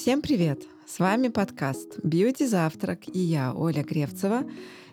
Всем 0.00 0.22
привет! 0.22 0.62
С 0.86 0.98
вами 0.98 1.28
подкаст 1.28 1.98
«Бьюти 2.02 2.46
Завтрак» 2.46 3.00
и 3.06 3.18
я, 3.18 3.52
Оля 3.52 3.82
Гревцева, 3.82 4.44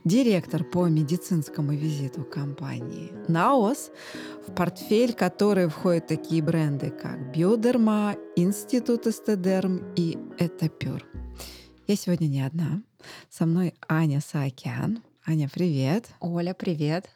директор 0.03 0.65
по 0.65 0.85
медицинскому 0.87 1.71
визиту 1.71 2.25
компании 2.25 3.13
«Наос», 3.29 3.89
в 4.45 4.53
портфель 4.53 5.13
которой 5.13 5.69
входят 5.69 6.07
такие 6.07 6.43
бренды, 6.43 6.89
как 6.89 7.31
«Биодерма», 7.31 8.17
«Институт 8.35 9.07
Эстедерм» 9.07 9.93
и 9.95 10.17
«Этапюр». 10.39 11.05
Я 11.87 11.95
сегодня 11.95 12.27
не 12.27 12.41
одна. 12.41 12.81
Со 13.29 13.45
мной 13.45 13.75
Аня 13.87 14.19
Саакян. 14.19 15.01
Аня, 15.25 15.49
привет. 15.49 16.07
Оля, 16.19 16.53
привет. 16.53 17.09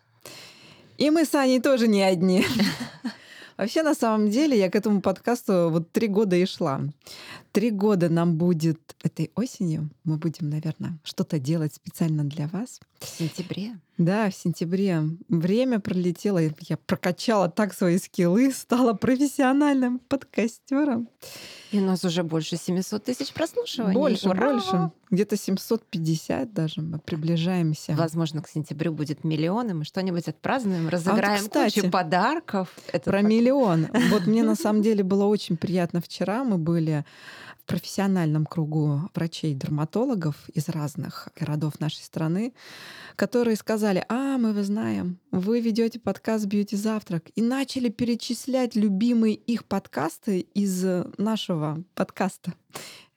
И 0.97 1.09
мы 1.09 1.25
с 1.25 1.35
Аней 1.35 1.59
тоже 1.59 1.89
не 1.89 2.03
одни. 2.03 2.45
Вообще, 3.57 3.83
на 3.83 3.93
самом 3.93 4.31
деле, 4.31 4.57
я 4.57 4.71
к 4.71 4.75
этому 4.75 5.01
подкасту 5.01 5.69
вот 5.69 5.91
три 5.91 6.07
года 6.07 6.37
и 6.37 6.45
шла. 6.45 6.81
Три 7.51 7.69
года 7.69 8.09
нам 8.09 8.37
будет 8.37 8.79
этой 9.03 9.31
осенью. 9.35 9.89
Мы 10.05 10.17
будем, 10.17 10.49
наверное, 10.49 10.97
что-то 11.03 11.37
делать 11.37 11.73
специально 11.73 12.23
для 12.23 12.47
вас. 12.47 12.79
В 12.99 13.05
сентябре? 13.05 13.77
Да, 13.97 14.29
в 14.29 14.35
сентябре. 14.35 15.03
Время 15.27 15.79
пролетело, 15.79 16.39
я 16.39 16.77
прокачала 16.85 17.49
так 17.49 17.73
свои 17.73 17.97
скиллы, 17.97 18.51
стала 18.51 18.93
профессиональным 18.93 19.99
подкастером. 19.99 21.09
И 21.71 21.79
у 21.79 21.81
нас 21.81 22.03
уже 22.03 22.23
больше 22.23 22.57
700 22.57 23.03
тысяч 23.03 23.33
прослушиваний. 23.33 23.93
Больше, 23.93 24.29
Ура! 24.29 24.53
больше. 24.53 24.91
Где-то 25.09 25.37
750 25.37 26.53
даже. 26.53 26.81
Мы 26.81 26.99
приближаемся. 26.99 27.93
Возможно, 27.93 28.41
к 28.41 28.49
сентябрю 28.49 28.91
будет 28.91 29.23
миллион, 29.23 29.69
и 29.69 29.73
мы 29.73 29.85
что-нибудь 29.85 30.27
отпразднуем, 30.27 30.89
разыграем 30.89 31.39
а 31.39 31.41
вот, 31.43 31.49
кстати, 31.49 31.79
кучу 31.79 31.91
подарков. 31.91 32.69
Это 32.91 33.09
про 33.09 33.21
так... 33.21 33.29
миллион. 33.29 33.87
Вот 34.09 34.25
мне 34.25 34.43
на 34.43 34.55
самом 34.55 34.81
деле 34.81 35.03
было 35.03 35.25
очень 35.25 35.57
приятно 35.57 36.01
вчера. 36.01 36.43
Мы 36.43 36.57
были 36.57 37.05
профессиональном 37.71 38.45
кругу 38.45 39.09
врачей-дерматологов 39.15 40.35
из 40.49 40.67
разных 40.67 41.29
городов 41.39 41.79
нашей 41.79 42.03
страны, 42.03 42.53
которые 43.15 43.55
сказали, 43.55 44.03
а, 44.09 44.37
мы 44.37 44.51
вы 44.51 44.63
знаем, 44.63 45.19
вы 45.31 45.61
ведете 45.61 45.97
подкаст 45.97 46.47
«Бьюти 46.47 46.75
Завтрак» 46.75 47.29
и 47.33 47.41
начали 47.41 47.87
перечислять 47.87 48.75
любимые 48.75 49.35
их 49.35 49.63
подкасты 49.63 50.41
из 50.41 50.83
нашего 51.17 51.81
подкаста. 51.95 52.53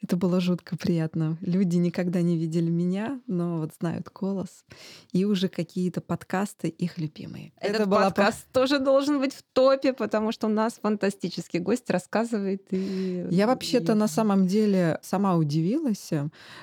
Это 0.05 0.19
было 0.19 0.39
жутко 0.39 0.77
приятно. 0.77 1.39
Люди 1.41 1.79
никогда 1.79 2.21
не 2.21 2.37
видели 2.37 2.69
меня, 2.69 3.23
но 3.27 3.61
вот 3.61 3.73
знают 3.81 4.11
голос. 4.13 4.67
И 5.13 5.25
уже 5.25 5.49
какие-то 5.49 6.03
подкасты 6.03 6.69
их 6.69 6.99
любимые. 6.99 7.55
Этот 7.59 7.81
Это 7.81 7.91
подкаст 7.91 8.47
была... 8.53 8.63
тоже 8.63 8.81
должен 8.81 9.19
быть 9.19 9.33
в 9.33 9.43
топе, 9.55 9.95
потому 9.95 10.31
что 10.31 10.47
у 10.47 10.51
нас 10.51 10.75
фантастический 10.75 11.59
гость 11.59 11.89
рассказывает. 11.89 12.67
И... 12.71 13.27
Я 13.31 13.47
вообще-то 13.47 13.93
и... 13.93 13.95
на 13.95 14.07
самом 14.07 14.47
деле 14.47 14.99
сама 15.01 15.37
удивилась, 15.37 16.11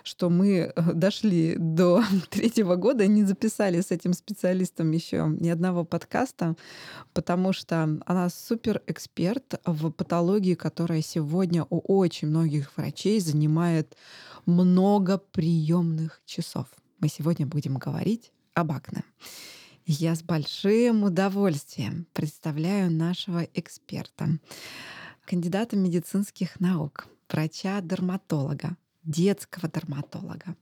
что 0.03 0.29
мы 0.29 0.71
э, 0.75 0.93
дошли 0.93 1.55
до 1.57 2.03
третьего 2.29 2.75
года 2.75 3.05
и 3.05 3.07
не 3.07 3.23
записали 3.23 3.81
с 3.81 3.89
этим 3.89 4.13
специалистом 4.13 4.91
еще 4.91 5.35
ни 5.39 5.49
одного 5.49 5.83
подкаста, 5.83 6.55
потому 7.13 7.53
что 7.53 7.97
она 8.05 8.29
супер 8.29 8.83
эксперт 8.85 9.59
в 9.65 9.89
патологии, 9.89 10.53
которая 10.53 11.01
сегодня 11.01 11.65
у 11.71 11.79
очень 11.97 12.27
многих 12.27 12.77
врачей 12.77 13.19
занимает 13.31 13.95
много 14.45 15.17
приемных 15.17 16.21
часов. 16.25 16.67
Мы 16.99 17.07
сегодня 17.07 17.45
будем 17.45 17.77
говорить 17.77 18.31
об 18.53 18.71
акне. 18.71 19.03
Я 19.85 20.15
с 20.15 20.21
большим 20.21 21.03
удовольствием 21.03 22.05
представляю 22.13 22.91
нашего 22.91 23.43
эксперта, 23.53 24.39
кандидата 25.25 25.75
медицинских 25.75 26.59
наук, 26.59 27.07
врача-дерматолога, 27.29 28.77
детского 29.03 29.69
дерматолога, 29.69 30.55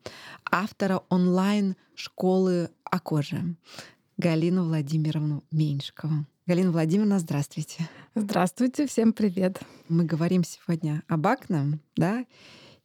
автора 0.50 1.04
онлайн-школы 1.10 2.72
о 2.84 3.00
коже, 3.00 3.56
Галину 4.18 4.66
Владимировну 4.66 5.44
Меньшкову. 5.52 6.26
Галина 6.50 6.72
Владимировна, 6.72 7.20
здравствуйте. 7.20 7.88
Здравствуйте, 8.16 8.88
всем 8.88 9.14
привет. 9.14 9.60
Мы 9.88 10.04
говорим 10.04 10.44
сегодня 10.44 11.04
об 11.08 11.28
акне, 11.28 11.78
да, 11.96 12.26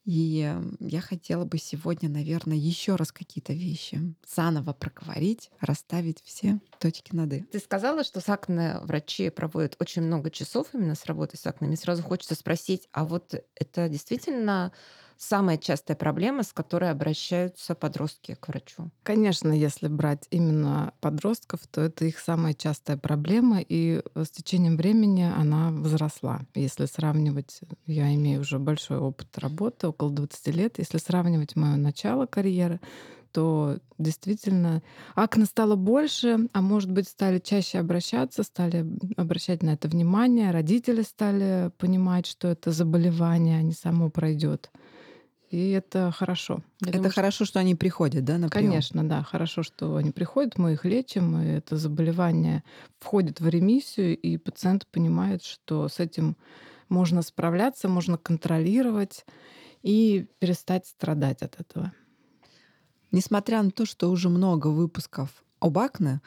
и 0.04 0.54
я 0.80 1.00
хотела 1.00 1.46
бы 1.46 1.56
сегодня, 1.56 2.10
наверное, 2.10 2.58
еще 2.58 2.96
раз 2.96 3.10
какие-то 3.10 3.54
вещи 3.54 4.14
заново 4.28 4.74
проговорить, 4.74 5.50
расставить 5.60 6.22
все 6.22 6.60
точки 6.78 7.14
над 7.14 7.32
«и». 7.32 7.40
Ты 7.40 7.58
сказала, 7.58 8.04
что 8.04 8.20
с 8.20 8.28
акне 8.28 8.80
врачи 8.82 9.30
проводят 9.30 9.76
очень 9.78 10.02
много 10.02 10.30
часов 10.30 10.66
именно 10.74 10.94
с 10.94 11.06
работой 11.06 11.38
с 11.38 11.46
акне. 11.46 11.66
Мне 11.66 11.78
сразу 11.78 12.02
хочется 12.02 12.34
спросить, 12.34 12.86
а 12.92 13.06
вот 13.06 13.34
это 13.54 13.88
действительно 13.88 14.72
самая 15.18 15.58
частая 15.58 15.96
проблема, 15.96 16.42
с 16.42 16.52
которой 16.52 16.90
обращаются 16.90 17.74
подростки 17.74 18.36
к 18.38 18.48
врачу? 18.48 18.90
Конечно, 19.02 19.52
если 19.52 19.88
брать 19.88 20.26
именно 20.30 20.92
подростков, 21.00 21.60
то 21.70 21.80
это 21.80 22.04
их 22.04 22.18
самая 22.18 22.54
частая 22.54 22.96
проблема, 22.96 23.60
и 23.60 24.02
с 24.14 24.30
течением 24.30 24.76
времени 24.76 25.22
она 25.22 25.70
возросла. 25.70 26.42
Если 26.54 26.86
сравнивать, 26.86 27.60
я 27.86 28.14
имею 28.14 28.40
уже 28.40 28.58
большой 28.58 28.98
опыт 28.98 29.38
работы, 29.38 29.88
около 29.88 30.10
20 30.10 30.48
лет, 30.48 30.78
если 30.78 30.98
сравнивать 30.98 31.56
мое 31.56 31.76
начало 31.76 32.26
карьеры, 32.26 32.80
то 33.32 33.78
действительно 33.98 34.80
акне 35.16 35.44
стало 35.44 35.74
больше, 35.74 36.48
а 36.52 36.60
может 36.62 36.92
быть, 36.92 37.08
стали 37.08 37.40
чаще 37.40 37.78
обращаться, 37.80 38.44
стали 38.44 38.86
обращать 39.16 39.62
на 39.64 39.70
это 39.70 39.88
внимание, 39.88 40.52
родители 40.52 41.02
стали 41.02 41.72
понимать, 41.78 42.26
что 42.26 42.46
это 42.46 42.70
заболевание, 42.70 43.58
а 43.58 43.62
не 43.62 43.72
само 43.72 44.08
пройдет. 44.08 44.70
И 45.54 45.70
это 45.70 46.10
хорошо. 46.10 46.64
Я 46.80 46.88
это 46.88 46.96
думаю, 46.96 47.12
хорошо, 47.12 47.44
что 47.44 47.60
они 47.60 47.76
приходят, 47.76 48.24
да, 48.24 48.38
на 48.38 48.48
прием? 48.48 48.70
Конечно, 48.70 49.08
да. 49.08 49.22
Хорошо, 49.22 49.62
что 49.62 49.94
они 49.94 50.10
приходят, 50.10 50.58
мы 50.58 50.72
их 50.72 50.84
лечим, 50.84 51.40
и 51.40 51.46
это 51.46 51.76
заболевание 51.76 52.64
входит 52.98 53.38
в 53.38 53.48
ремиссию, 53.48 54.18
и 54.18 54.36
пациент 54.36 54.84
понимает, 54.88 55.44
что 55.44 55.88
с 55.88 56.00
этим 56.00 56.36
можно 56.88 57.22
справляться, 57.22 57.88
можно 57.88 58.18
контролировать 58.18 59.24
и 59.84 60.26
перестать 60.40 60.88
страдать 60.88 61.42
от 61.42 61.60
этого. 61.60 61.92
Несмотря 63.12 63.62
на 63.62 63.70
то, 63.70 63.86
что 63.86 64.10
уже 64.10 64.30
много 64.30 64.66
выпусков 64.66 65.44
об 65.60 65.78
акне, 65.78 66.20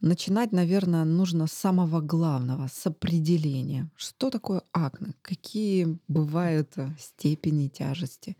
начинать, 0.00 0.52
наверное, 0.52 1.04
нужно 1.04 1.46
с 1.46 1.52
самого 1.52 2.00
главного, 2.00 2.68
с 2.72 2.86
определения. 2.86 3.88
Что 3.96 4.30
такое 4.30 4.62
акне? 4.72 5.14
Какие 5.22 5.98
бывают 6.08 6.72
э, 6.76 6.90
степени 6.98 7.68
тяжести? 7.68 8.36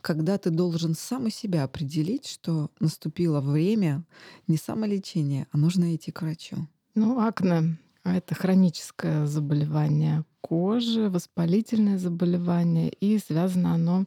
Когда 0.00 0.38
ты 0.38 0.50
должен 0.50 0.94
сам 0.94 1.26
у 1.26 1.30
себя 1.30 1.64
определить, 1.64 2.26
что 2.26 2.70
наступило 2.80 3.40
время 3.40 4.04
не 4.46 4.56
самолечения, 4.56 5.46
а 5.52 5.58
нужно 5.58 5.94
идти 5.94 6.10
к 6.10 6.22
врачу. 6.22 6.56
Ну, 6.94 7.20
акне— 7.20 7.78
это 8.04 8.34
хроническое 8.34 9.26
заболевание 9.26 10.24
кожи, 10.40 11.10
воспалительное 11.10 11.98
заболевание, 11.98 12.88
и 12.88 13.18
связано 13.18 13.74
оно 13.74 14.04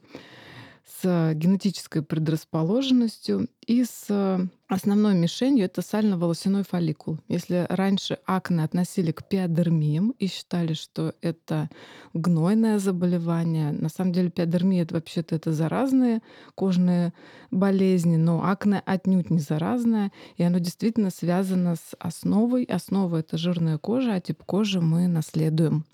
с 1.02 1.34
генетической 1.34 2.02
предрасположенностью 2.02 3.48
и 3.66 3.84
с 3.84 4.50
основной 4.68 5.14
мишенью 5.14 5.66
это 5.66 5.82
сально-волосяной 5.82 6.64
фолликул. 6.64 7.20
Если 7.28 7.66
раньше 7.70 8.18
акне 8.26 8.64
относили 8.64 9.12
к 9.12 9.28
пиодермиям 9.28 10.12
и 10.20 10.28
считали, 10.28 10.74
что 10.74 11.14
это 11.22 11.70
гнойное 12.14 12.80
заболевание, 12.80 13.72
на 13.72 13.90
самом 13.90 14.14
деле 14.14 14.30
пиодермия 14.30 14.84
это 14.84 14.96
вообще-то 14.96 15.36
это 15.36 15.54
заразные 15.54 16.22
кожные 16.56 17.14
болезни, 17.52 18.16
но 18.18 18.44
акне 18.44 18.82
отнюдь 18.86 19.30
не 19.30 19.40
заразное, 19.40 20.12
и 20.38 20.44
оно 20.44 20.58
действительно 20.60 21.12
связано 21.12 21.76
с 21.76 21.96
основой. 22.00 22.64
Основа 22.64 23.18
это 23.18 23.38
жирная 23.38 23.78
кожа, 23.78 24.16
а 24.16 24.20
тип 24.20 24.44
кожи 24.44 24.82
мы 24.82 25.08
наследуем. 25.08 25.86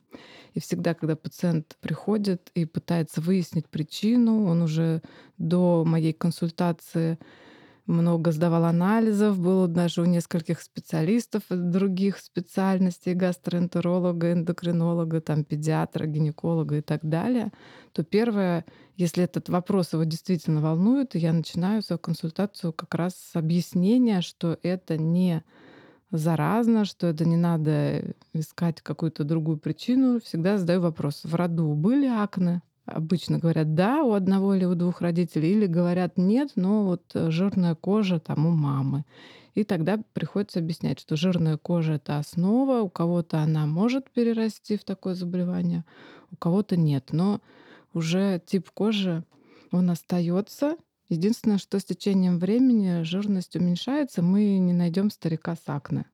И 0.55 0.61
всегда, 0.61 0.93
когда 0.93 1.15
пациент 1.15 1.75
приходит 1.81 2.49
и 2.55 2.65
пытается 2.65 3.21
выяснить 3.21 3.67
причину, 3.67 4.45
он 4.45 4.61
уже 4.61 5.01
до 5.37 5.83
моей 5.85 6.13
консультации 6.13 7.19
много 7.85 8.31
сдавал 8.31 8.65
анализов, 8.65 9.37
было 9.37 9.67
даже 9.67 10.01
у 10.01 10.05
нескольких 10.05 10.61
специалистов 10.61 11.43
других 11.49 12.17
специальностей, 12.17 13.13
гастроэнтеролога, 13.13 14.31
эндокринолога, 14.31 15.21
там, 15.21 15.43
педиатра, 15.43 16.07
гинеколога 16.07 16.77
и 16.77 16.81
так 16.81 17.01
далее, 17.03 17.51
то 17.91 18.03
первое, 18.03 18.65
если 18.95 19.25
этот 19.25 19.49
вопрос 19.49 19.93
его 19.93 20.03
действительно 20.05 20.61
волнует, 20.61 21.15
я 21.15 21.31
начинаю 21.31 21.83
свою 21.83 21.99
консультацию 21.99 22.73
как 22.73 22.95
раз 22.95 23.13
с 23.15 23.35
объяснения, 23.35 24.21
что 24.21 24.57
это 24.63 24.97
не 24.97 25.43
заразно, 26.11 26.85
что 26.85 27.07
это 27.07 27.25
не 27.25 27.37
надо 27.37 28.15
искать 28.33 28.81
какую-то 28.81 29.23
другую 29.23 29.57
причину. 29.57 30.19
Всегда 30.19 30.57
задаю 30.57 30.81
вопрос, 30.81 31.21
в 31.23 31.35
роду 31.35 31.73
были 31.73 32.07
акне? 32.07 32.61
Обычно 32.85 33.39
говорят 33.39 33.73
да 33.73 34.03
у 34.03 34.13
одного 34.13 34.53
или 34.53 34.65
у 34.65 34.75
двух 34.75 35.01
родителей, 35.01 35.53
или 35.53 35.65
говорят 35.65 36.17
нет, 36.17 36.51
но 36.55 36.85
вот 36.85 37.03
жирная 37.13 37.73
кожа 37.73 38.19
там 38.19 38.45
у 38.45 38.51
мамы. 38.51 39.05
И 39.55 39.63
тогда 39.63 39.99
приходится 40.13 40.59
объяснять, 40.59 40.99
что 40.99 41.15
жирная 41.15 41.57
кожа 41.57 41.93
это 41.93 42.19
основа, 42.19 42.81
у 42.81 42.89
кого-то 42.89 43.39
она 43.39 43.65
может 43.65 44.11
перерасти 44.11 44.77
в 44.77 44.83
такое 44.83 45.15
заболевание, 45.15 45.83
у 46.31 46.35
кого-то 46.35 46.77
нет. 46.77 47.09
Но 47.11 47.41
уже 47.93 48.41
тип 48.45 48.69
кожи, 48.71 49.23
он 49.71 49.89
остается. 49.89 50.75
Единственное, 51.09 51.57
что 51.57 51.79
с 51.79 51.83
течением 51.83 52.39
времени 52.39 53.03
жирность 53.03 53.55
уменьшается, 53.55 54.21
мы 54.21 54.57
не 54.57 54.73
найдем 54.73 55.11
старика 55.11 55.55
с 55.55 55.61
акне. 55.67 56.05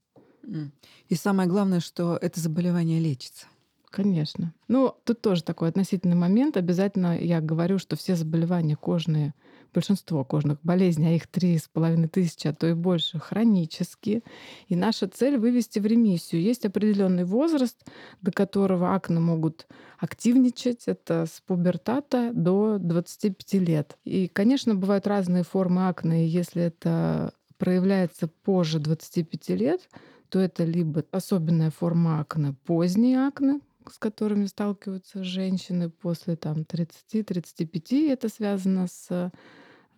И 1.07 1.15
самое 1.15 1.47
главное, 1.47 1.79
что 1.79 2.17
это 2.17 2.39
заболевание 2.39 2.99
лечится. 2.99 3.45
Конечно. 3.89 4.53
Ну, 4.67 4.95
тут 5.03 5.21
тоже 5.21 5.43
такой 5.43 5.69
относительный 5.69 6.15
момент. 6.15 6.55
Обязательно 6.55 7.19
я 7.19 7.41
говорю, 7.41 7.77
что 7.77 7.95
все 7.95 8.15
заболевания 8.15 8.75
кожные, 8.75 9.33
большинство 9.73 10.23
кожных 10.23 10.59
болезней, 10.63 11.07
а 11.07 11.15
их 11.15 11.27
три 11.27 11.57
с 11.57 11.68
половиной 11.68 12.07
тысячи, 12.07 12.47
а 12.47 12.53
то 12.53 12.68
и 12.68 12.73
больше, 12.73 13.19
хронические. 13.19 14.21
И 14.68 14.75
наша 14.75 15.07
цель— 15.07 15.38
вывести 15.39 15.79
в 15.79 15.85
ремиссию. 15.85 16.41
Есть 16.41 16.65
определенный 16.65 17.25
возраст, 17.25 17.77
до 18.21 18.31
которого 18.31 18.94
акне 18.94 19.19
могут 19.19 19.68
активничать. 19.97 20.83
Это 20.88 21.25
с 21.25 21.41
пубертата 21.45 22.31
до 22.33 22.77
25 22.79 23.53
лет. 23.59 23.97
И, 24.03 24.27
конечно, 24.27 24.75
бывают 24.75 25.07
разные 25.07 25.44
формы 25.44 25.88
акне. 25.88 26.25
И 26.25 26.29
если 26.29 26.63
это 26.63 27.33
проявляется 27.57 28.27
позже 28.27 28.79
25 28.79 29.50
лет, 29.50 29.89
то 30.29 30.39
это 30.39 30.63
либо 30.63 31.03
особенная 31.12 31.71
форма 31.71 32.21
акне, 32.21 32.56
поздний 32.65 33.15
акне, 33.15 33.59
с 33.89 33.98
которыми 33.98 34.45
сталкиваются 34.45 35.24
женщины 35.24 35.89
после 35.89 36.36
там, 36.36 36.62
30-35. 36.62 38.12
Это 38.12 38.30
связано 38.30 38.88
с 38.88 39.31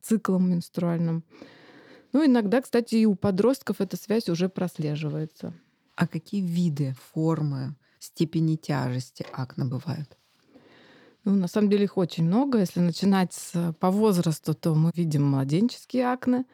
циклом 0.01 0.49
менструальным. 0.49 1.23
Ну, 2.11 2.25
иногда, 2.25 2.61
кстати, 2.61 2.95
и 2.95 3.05
у 3.05 3.15
подростков 3.15 3.81
эта 3.81 3.97
связь 3.97 4.29
уже 4.29 4.49
прослеживается. 4.49 5.53
А 5.95 6.07
какие 6.07 6.41
виды, 6.41 6.95
формы, 7.13 7.75
степени 7.99 8.55
тяжести 8.55 9.25
акне 9.31 9.65
бывают? 9.65 10.17
Ну, 11.23 11.35
на 11.35 11.47
самом 11.47 11.69
деле 11.69 11.85
их 11.85 11.97
очень 11.97 12.25
много. 12.25 12.59
Если 12.59 12.81
начинать 12.81 13.33
с, 13.33 13.73
по 13.79 13.89
возрасту, 13.89 14.53
то 14.53 14.75
мы 14.75 14.91
видим 14.93 15.23
младенческие 15.23 16.11
акне, 16.11 16.45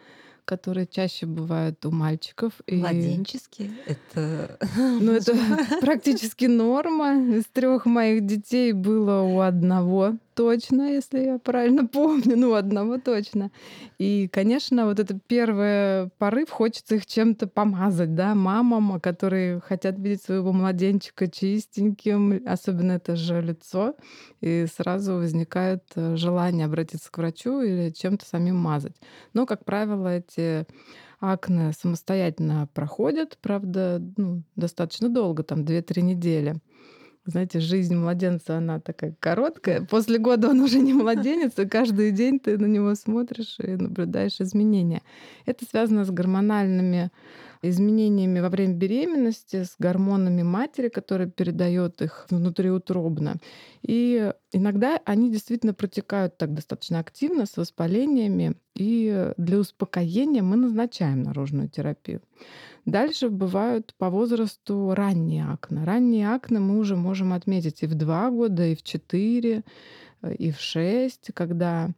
которые 0.50 0.88
чаще 0.88 1.28
бывают 1.28 1.86
у 1.86 1.92
мальчиков. 1.92 2.54
Младенческие? 2.68 3.70
Это... 3.86 4.58
Ну, 5.00 5.12
это 5.12 5.38
практически 5.82 6.46
норма. 6.46 7.14
Из 7.38 7.46
трех 7.54 7.86
моих 7.86 8.26
детей 8.26 8.72
было 8.72 9.22
у 9.22 9.42
одного 9.42 10.16
точно, 10.40 10.94
если 10.94 11.20
я 11.20 11.38
правильно 11.38 11.86
помню, 11.94 12.38
ну, 12.38 12.54
одного 12.54 12.98
точно. 12.98 13.52
И, 13.98 14.30
конечно, 14.32 14.86
вот 14.86 14.98
это 14.98 15.20
первый 15.28 16.12
порыв, 16.18 16.50
хочется 16.50 16.96
их 16.96 17.06
чем-то 17.06 17.48
помазать, 17.48 18.16
да, 18.16 18.36
мамам, 18.36 19.02
которые 19.02 19.60
хотят 19.60 20.00
видеть 20.00 20.24
своего 20.24 20.54
младенчика 20.54 21.28
чистеньким, 21.28 22.42
особенно 22.48 22.94
это 22.94 23.18
же 23.18 23.42
лицо, 23.42 23.96
и 24.40 24.66
сразу 24.74 25.16
возникает 25.16 25.84
э, 25.96 26.16
желание 26.16 26.68
обратиться 26.68 27.12
к 27.12 27.18
врачу 27.18 27.60
или 27.60 27.90
чем-то 27.90 28.26
самим 28.26 28.56
мазать. 28.56 28.96
Но, 29.34 29.46
как 29.46 29.66
правило, 29.66 30.08
эти 30.08 30.66
акне 31.20 31.74
самостоятельно 31.78 32.70
проходят, 32.74 33.38
правда, 33.42 34.02
ну, 34.16 34.44
достаточно 34.56 35.10
долго, 35.10 35.44
там 35.44 35.66
2-3 35.66 36.02
недели. 36.02 36.56
Знаете, 37.26 37.60
жизнь 37.60 37.96
младенца, 37.96 38.58
она 38.58 38.80
такая 38.80 39.16
короткая. 39.20 39.86
После 39.86 40.18
года 40.18 40.50
он 40.50 40.62
уже 40.62 40.80
не 40.80 40.94
младенец, 40.94 41.58
и 41.60 41.68
каждый 41.68 42.12
день 42.12 42.40
ты 42.40 42.58
на 42.58 42.66
него 42.66 42.96
смотришь 42.96 43.58
и 43.60 43.76
наблюдаешь 43.76 44.40
изменения. 44.40 45.02
Это 45.46 45.66
связано 45.66 46.06
с 46.06 46.12
гормональными 46.12 47.12
изменениями 47.62 48.40
во 48.40 48.50
время 48.50 48.74
беременности, 48.74 49.64
с 49.64 49.76
гормонами 49.80 50.44
матери, 50.44 50.90
которая 50.90 51.28
передает 51.28 52.02
их 52.02 52.26
внутриутробно. 52.30 53.38
И 53.82 54.32
иногда 54.52 55.00
они 55.06 55.32
действительно 55.32 55.74
протекают 55.74 56.38
так 56.38 56.54
достаточно 56.54 57.00
активно 57.00 57.46
с 57.46 57.58
воспалениями, 57.58 58.56
и 58.76 59.34
для 59.38 59.60
успокоения 59.60 60.42
мы 60.42 60.56
назначаем 60.56 61.24
наружную 61.24 61.70
терапию. 61.70 62.22
Дальше 62.86 63.30
бывают 63.30 63.94
по 63.98 64.10
возрасту 64.10 64.94
ранние 64.96 65.46
акне. 65.46 65.84
Ранние 65.84 66.30
акне 66.30 66.60
мы 66.60 66.80
уже 66.80 66.96
можем 66.96 67.34
отметить 67.34 67.84
и 67.84 67.88
в 67.88 67.94
2 67.94 68.30
года, 68.32 68.66
и 68.66 68.76
в 68.76 68.84
4, 68.84 69.64
э, 70.22 70.34
и 70.36 70.52
в 70.52 70.60
6, 70.60 71.32
когда 71.34 71.90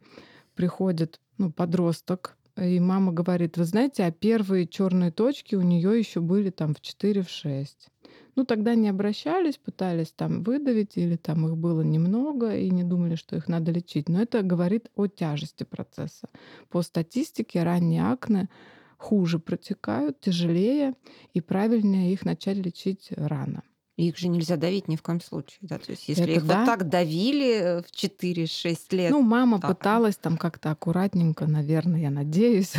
приходит 0.54 1.20
ну, 1.38 1.50
подросток, 1.50 2.36
и 2.56 2.80
мама 2.80 3.12
говорит, 3.12 3.56
вы 3.56 3.64
знаете, 3.64 4.04
а 4.04 4.10
первые 4.10 4.66
черные 4.66 5.10
точки 5.10 5.54
у 5.54 5.62
нее 5.62 5.98
еще 5.98 6.20
были 6.20 6.50
там 6.50 6.74
в 6.74 6.80
4, 6.80 7.22
в 7.22 7.28
6. 7.30 7.88
Ну, 8.34 8.44
тогда 8.44 8.74
не 8.74 8.88
обращались, 8.88 9.58
пытались 9.58 10.12
там 10.12 10.42
выдавить, 10.42 10.96
или 10.96 11.16
там 11.16 11.46
их 11.46 11.56
было 11.56 11.82
немного, 11.82 12.56
и 12.56 12.70
не 12.70 12.84
думали, 12.84 13.14
что 13.14 13.36
их 13.36 13.48
надо 13.48 13.72
лечить. 13.72 14.08
Но 14.08 14.22
это 14.22 14.42
говорит 14.42 14.90
о 14.96 15.06
тяжести 15.06 15.64
процесса. 15.64 16.28
По 16.70 16.82
статистике 16.82 17.62
ранние 17.62 18.04
акне 18.04 18.48
хуже 18.96 19.38
протекают, 19.38 20.20
тяжелее, 20.20 20.94
и 21.34 21.40
правильнее 21.40 22.12
их 22.12 22.24
начать 22.24 22.56
лечить 22.56 23.08
рано. 23.16 23.62
Их 23.96 24.16
же 24.16 24.28
нельзя 24.28 24.56
давить 24.56 24.88
ни 24.88 24.96
в 24.96 25.02
коем 25.02 25.20
случае. 25.20 25.58
Да? 25.62 25.78
То 25.78 25.90
есть, 25.90 26.08
если 26.08 26.24
Это 26.24 26.32
их 26.32 26.46
да. 26.46 26.58
вот 26.58 26.66
так 26.66 26.88
давили 26.88 27.54
э, 27.54 27.82
в 27.82 27.90
4-6 27.92 28.96
лет. 28.96 29.10
Ну, 29.10 29.20
мама 29.20 29.60
так. 29.60 29.76
пыталась 29.76 30.16
там 30.16 30.38
как-то 30.38 30.70
аккуратненько, 30.70 31.46
наверное, 31.46 32.00
я 32.00 32.10
надеюсь. 32.10 32.72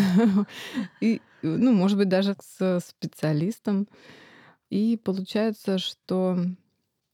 И, 1.02 1.22
ну, 1.44 1.72
может 1.72 1.98
быть, 1.98 2.10
даже 2.10 2.36
с 2.42 2.80
специалистом. 2.80 3.88
И 4.72 5.00
получается, 5.04 5.78
что 5.78 6.40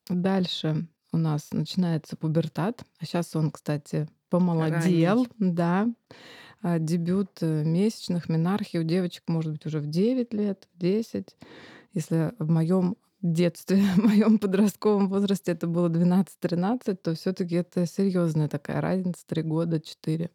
дальше 0.07 0.87
у 1.11 1.17
нас 1.17 1.49
начинается 1.51 2.15
пубертат. 2.15 2.83
А 2.99 3.05
сейчас 3.05 3.35
он, 3.35 3.51
кстати, 3.51 4.07
помолодел. 4.29 5.23
Ранний. 5.23 5.53
Да. 5.53 5.87
А, 6.61 6.79
дебют 6.79 7.31
э, 7.41 7.63
месячных 7.63 8.29
менархий 8.29 8.79
у 8.79 8.83
девочек 8.83 9.23
может 9.27 9.51
быть 9.51 9.65
уже 9.65 9.79
в 9.79 9.87
9 9.87 10.33
лет, 10.33 10.67
в 10.73 10.79
10. 10.79 11.35
Если 11.93 12.33
в 12.37 12.49
моем 12.49 12.95
детстве, 13.21 13.77
в 13.95 13.97
моем 13.97 14.39
подростковом 14.39 15.09
возрасте 15.09 15.51
это 15.51 15.67
было 15.67 15.89
12-13, 15.89 16.95
то 16.95 17.15
все-таки 17.15 17.55
это 17.55 17.85
серьезная 17.85 18.47
такая 18.47 18.81
разница, 18.81 19.25
3 19.27 19.41
года, 19.43 19.79
4. 19.79 20.29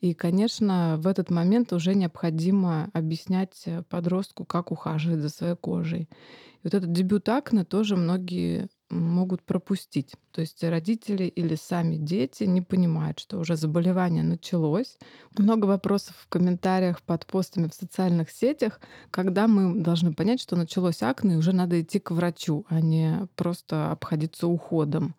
И, 0.00 0.14
конечно, 0.14 0.96
в 0.98 1.06
этот 1.06 1.30
момент 1.30 1.72
уже 1.72 1.94
необходимо 1.94 2.90
объяснять 2.92 3.62
э, 3.64 3.82
подростку, 3.88 4.44
как 4.44 4.70
ухаживать 4.70 5.20
за 5.20 5.30
своей 5.30 5.56
кожей. 5.56 6.02
И 6.02 6.60
вот 6.64 6.74
этот 6.74 6.92
дебют 6.92 7.28
акне 7.30 7.64
тоже 7.64 7.96
многие 7.96 8.68
могут 8.90 9.42
пропустить. 9.42 10.14
То 10.32 10.40
есть 10.40 10.62
родители 10.62 11.24
или 11.24 11.54
сами 11.54 11.96
дети 11.96 12.44
не 12.44 12.62
понимают, 12.62 13.18
что 13.18 13.38
уже 13.38 13.56
заболевание 13.56 14.22
началось. 14.22 14.98
Много 15.36 15.66
вопросов 15.66 16.14
в 16.16 16.28
комментариях 16.28 17.02
под 17.02 17.26
постами 17.26 17.68
в 17.68 17.74
социальных 17.74 18.30
сетях, 18.30 18.80
когда 19.10 19.48
мы 19.48 19.80
должны 19.80 20.12
понять, 20.12 20.40
что 20.40 20.56
началось 20.56 21.02
акне, 21.02 21.34
и 21.34 21.38
уже 21.38 21.52
надо 21.52 21.80
идти 21.80 21.98
к 21.98 22.10
врачу, 22.10 22.64
а 22.68 22.80
не 22.80 23.26
просто 23.34 23.90
обходиться 23.90 24.46
уходом. 24.46 25.14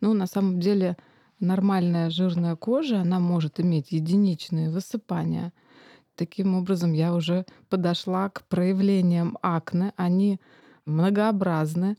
Ну, 0.00 0.14
на 0.14 0.26
самом 0.26 0.58
деле, 0.58 0.96
нормальная 1.38 2.10
жирная 2.10 2.56
кожа, 2.56 3.00
она 3.00 3.20
может 3.20 3.60
иметь 3.60 3.92
единичные 3.92 4.70
высыпания. 4.70 5.52
Таким 6.14 6.54
образом, 6.54 6.92
я 6.92 7.14
уже 7.14 7.46
подошла 7.68 8.28
к 8.28 8.46
проявлениям 8.48 9.38
акне. 9.42 9.92
Они 9.96 10.40
многообразны. 10.84 11.96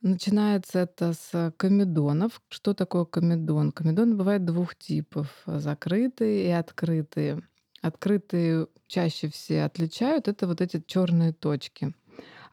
Начинается 0.00 0.80
это 0.80 1.12
с 1.12 1.52
комедонов. 1.56 2.40
Что 2.48 2.72
такое 2.72 3.04
комедон? 3.04 3.72
Комедоны 3.72 4.14
бывают 4.14 4.44
двух 4.44 4.76
типов. 4.76 5.42
Закрытые 5.46 6.46
и 6.46 6.50
открытые. 6.50 7.42
Открытые 7.82 8.68
чаще 8.86 9.28
все 9.28 9.64
отличают. 9.64 10.28
Это 10.28 10.46
вот 10.46 10.60
эти 10.60 10.80
черные 10.86 11.32
точки. 11.32 11.94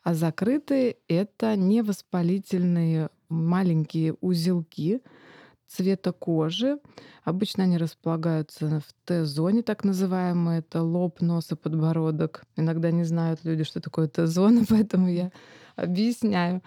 А 0.03 0.13
закрытые— 0.15 0.97
это 1.07 1.55
невоспалительные 1.55 3.09
маленькие 3.29 4.13
узелки 4.21 5.01
цвета 5.67 6.12
кожи. 6.12 6.79
Обычно 7.24 7.63
они 7.63 7.77
располагаются 7.77 8.81
в 8.81 8.93
Т-зоне, 9.05 9.63
так 9.63 9.84
называемые. 9.84 10.60
Это 10.60 10.81
лоб, 10.81 11.22
нос 11.22 11.51
и 11.51 11.55
подбородок. 11.55 12.43
Иногда 12.55 12.91
не 12.91 13.03
знают 13.03 13.41
люди, 13.43 13.63
что 13.63 13.81
такое 13.81 14.07
Т-зона, 14.07 14.63
поэтому 14.69 15.10
я 15.10 15.31
объясняю. 15.75 16.62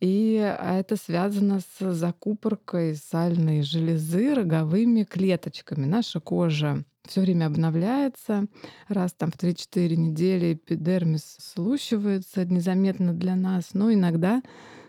И 0.00 0.36
а, 0.38 0.80
это 0.80 0.96
связано 0.96 1.60
с 1.60 1.92
закупоркой 1.92 2.96
сальной 2.96 3.62
железы 3.62 4.34
роговыми 4.34 5.04
клеточками. 5.04 5.86
Наша 5.86 6.18
кожа 6.18 6.84
все 7.06 7.20
время 7.20 7.46
обновляется. 7.46 8.46
Раз 8.88 9.12
там 9.12 9.30
в 9.30 9.36
3-4 9.36 9.96
недели 9.96 10.54
эпидермис 10.54 11.36
слущивается 11.38 12.44
незаметно 12.44 13.12
для 13.12 13.36
нас. 13.36 13.74
Но 13.74 13.92
иногда, 13.92 14.42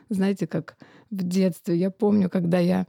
знаете, 0.10 0.48
как 0.48 0.78
в 1.12 1.24
детстве, 1.24 1.76
я 1.76 1.92
помню, 1.92 2.30
когда 2.30 2.60
я 2.60 2.88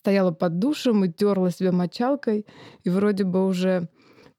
стояла 0.00 0.32
под 0.32 0.58
душем 0.58 1.04
и 1.04 1.12
терла 1.12 1.50
себя 1.50 1.72
мочалкой, 1.72 2.46
и 2.84 2.90
вроде 2.90 3.24
бы 3.24 3.46
уже 3.46 3.88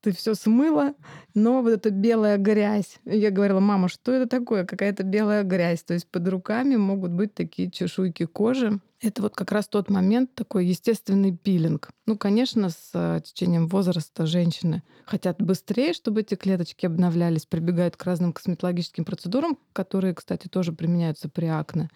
ты 0.01 0.11
все 0.11 0.33
смыла, 0.33 0.95
но 1.35 1.61
вот 1.61 1.69
эта 1.69 1.91
белая 1.91 2.37
грязь. 2.37 2.99
Я 3.05 3.29
говорила, 3.29 3.59
мама, 3.59 3.87
что 3.87 4.11
это 4.11 4.27
такое? 4.27 4.65
Какая-то 4.65 5.03
белая 5.03 5.43
грязь. 5.43 5.83
То 5.83 5.93
есть 5.93 6.07
под 6.07 6.27
руками 6.27 6.75
могут 6.75 7.11
быть 7.11 7.35
такие 7.35 7.69
чешуйки 7.69 8.25
кожи. 8.25 8.79
Это 8.99 9.21
вот 9.21 9.35
как 9.35 9.51
раз 9.51 9.67
тот 9.67 9.89
момент, 9.89 10.33
такой 10.33 10.65
естественный 10.65 11.35
пилинг. 11.35 11.89
Ну, 12.07 12.17
конечно, 12.17 12.69
с 12.69 12.91
э, 12.93 13.21
течением 13.23 13.67
возраста 13.67 14.25
женщины 14.25 14.83
хотят 15.05 15.41
быстрее, 15.41 15.93
чтобы 15.93 16.21
эти 16.21 16.35
клеточки 16.35 16.85
обновлялись, 16.85 17.45
прибегают 17.45 17.95
к 17.95 18.03
разным 18.03 18.33
косметологическим 18.33 19.05
процедурам, 19.05 19.57
которые, 19.73 20.15
кстати, 20.15 20.47
тоже 20.47 20.71
применяются 20.71 21.29
при 21.29 21.45
акне. 21.45 21.89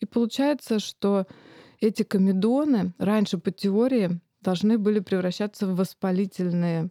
И 0.00 0.06
получается, 0.06 0.78
что 0.78 1.26
эти 1.80 2.02
комедоны 2.02 2.92
раньше 2.98 3.38
по 3.38 3.50
теории 3.50 4.20
должны 4.40 4.78
были 4.78 5.00
превращаться 5.00 5.66
в 5.66 5.76
воспалительные 5.76 6.90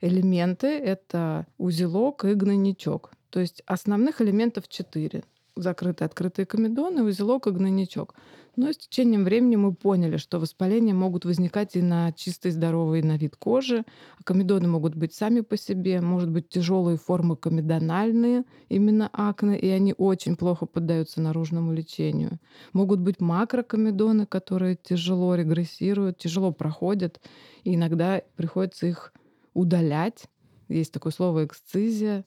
элементы. 0.00 0.66
Это 0.66 1.46
узелок 1.58 2.24
и 2.24 2.34
гнойничок. 2.34 3.12
То 3.30 3.40
есть 3.40 3.62
основных 3.66 4.20
элементов 4.20 4.68
четыре. 4.68 5.24
Закрытые, 5.56 6.06
открытые 6.06 6.46
комедоны, 6.46 7.02
узелок 7.02 7.46
и 7.46 7.50
гнойничок. 7.50 8.14
Но 8.54 8.70
с 8.70 8.76
течением 8.76 9.24
времени 9.24 9.56
мы 9.56 9.72
поняли, 9.72 10.18
что 10.18 10.38
воспаления 10.38 10.92
могут 10.92 11.24
возникать 11.24 11.74
и 11.74 11.80
на 11.80 12.12
чистой 12.12 12.50
здоровой 12.50 13.02
на 13.02 13.16
вид 13.16 13.34
кожи. 13.36 13.84
Комедоны 14.24 14.68
могут 14.68 14.94
быть 14.94 15.14
сами 15.14 15.40
по 15.40 15.56
себе, 15.56 16.02
может 16.02 16.30
быть 16.30 16.50
тяжелые 16.50 16.98
формы 16.98 17.36
комедональные, 17.36 18.44
именно 18.68 19.08
акне, 19.10 19.58
и 19.58 19.68
они 19.68 19.94
очень 19.96 20.36
плохо 20.36 20.66
поддаются 20.66 21.22
наружному 21.22 21.72
лечению. 21.72 22.38
Могут 22.74 23.00
быть 23.00 23.20
макрокомедоны, 23.20 24.26
которые 24.26 24.76
тяжело 24.76 25.34
регрессируют, 25.34 26.18
тяжело 26.18 26.52
проходят, 26.52 27.22
и 27.64 27.74
иногда 27.74 28.20
приходится 28.36 28.86
их 28.86 29.14
удалять. 29.54 30.26
Есть 30.68 30.92
такое 30.92 31.12
слово 31.12 31.46
эксцизия, 31.46 32.26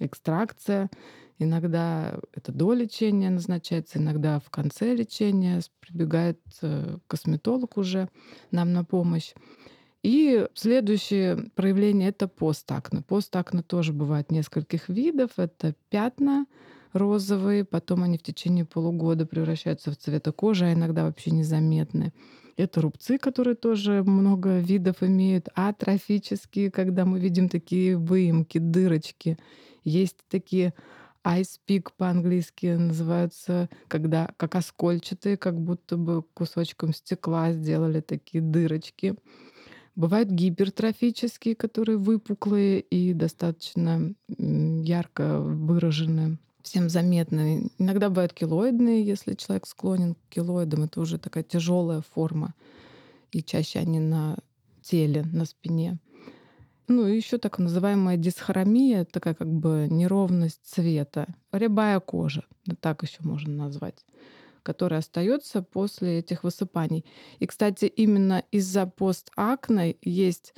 экстракция. 0.00 0.88
Иногда 1.38 2.18
это 2.32 2.52
до 2.52 2.72
лечения 2.72 3.30
назначается, 3.30 3.98
иногда 3.98 4.40
в 4.40 4.50
конце 4.50 4.94
лечения 4.94 5.60
прибегает 5.80 6.40
э, 6.62 6.98
косметолог 7.06 7.76
уже 7.76 8.08
нам 8.50 8.72
на 8.72 8.84
помощь. 8.84 9.34
И 10.02 10.46
следующее 10.54 11.50
проявление— 11.54 12.08
это 12.10 12.28
постакне. 12.28 13.02
Постакне 13.02 13.62
тоже 13.62 13.92
бывает 13.92 14.30
нескольких 14.30 14.88
видов. 14.88 15.32
Это 15.36 15.74
пятна 15.90 16.46
розовые, 16.92 17.64
потом 17.64 18.02
они 18.02 18.18
в 18.18 18.22
течение 18.22 18.64
полугода 18.64 19.26
превращаются 19.26 19.90
в 19.90 19.96
цвета 19.96 20.32
кожи, 20.32 20.66
а 20.66 20.72
иногда 20.72 21.04
вообще 21.04 21.30
незаметны. 21.30 22.12
Это 22.56 22.80
рубцы, 22.80 23.18
которые 23.18 23.54
тоже 23.54 24.02
много 24.02 24.58
видов 24.58 25.02
имеют, 25.02 25.48
атрофические, 25.54 26.70
когда 26.70 27.04
мы 27.04 27.20
видим 27.20 27.48
такие 27.48 27.96
выемки, 27.96 28.58
дырочки. 28.58 29.38
Есть 29.84 30.16
такие 30.28 30.74
Ice 31.28 31.58
Peak 31.68 31.90
по-английски 31.96 32.66
называются, 32.66 33.68
когда 33.86 34.30
как 34.38 34.54
оскольчатые, 34.54 35.36
как 35.36 35.60
будто 35.60 35.98
бы 35.98 36.22
кусочком 36.22 36.94
стекла 36.94 37.52
сделали 37.52 38.00
такие 38.00 38.42
дырочки. 38.42 39.14
Бывают 39.94 40.30
гипертрофические, 40.30 41.54
которые 41.54 41.98
выпуклые 41.98 42.80
и 42.80 43.12
достаточно 43.12 44.14
ярко 44.38 45.40
выражены, 45.40 46.38
всем 46.62 46.88
заметны. 46.88 47.70
Иногда 47.78 48.08
бывают 48.08 48.32
килоидные, 48.32 49.04
если 49.04 49.34
человек 49.34 49.66
склонен 49.66 50.14
к 50.14 50.18
килоидам. 50.30 50.84
Это 50.84 51.00
уже 51.00 51.18
такая 51.18 51.44
тяжелая 51.44 52.02
форма. 52.14 52.54
И 53.32 53.42
чаще 53.42 53.80
они 53.80 53.98
на 54.00 54.38
теле, 54.82 55.26
на 55.32 55.44
спине. 55.44 55.98
Ну, 56.88 57.04
еще 57.06 57.36
так 57.38 57.58
называемая 57.58 58.16
дисхромия, 58.16 59.04
такая 59.04 59.34
как 59.34 59.48
бы 59.48 59.88
неровность 59.90 60.60
цвета, 60.64 61.26
рябая 61.52 62.00
кожа, 62.00 62.44
так 62.80 63.02
еще 63.02 63.18
можно 63.20 63.52
назвать, 63.54 64.06
которая 64.62 65.00
остается 65.00 65.62
после 65.62 66.20
этих 66.20 66.44
высыпаний. 66.44 67.04
И, 67.40 67.46
кстати, 67.46 67.86
именно 67.86 68.42
из-за 68.52 68.86
постакне 68.86 69.96
есть 70.02 70.54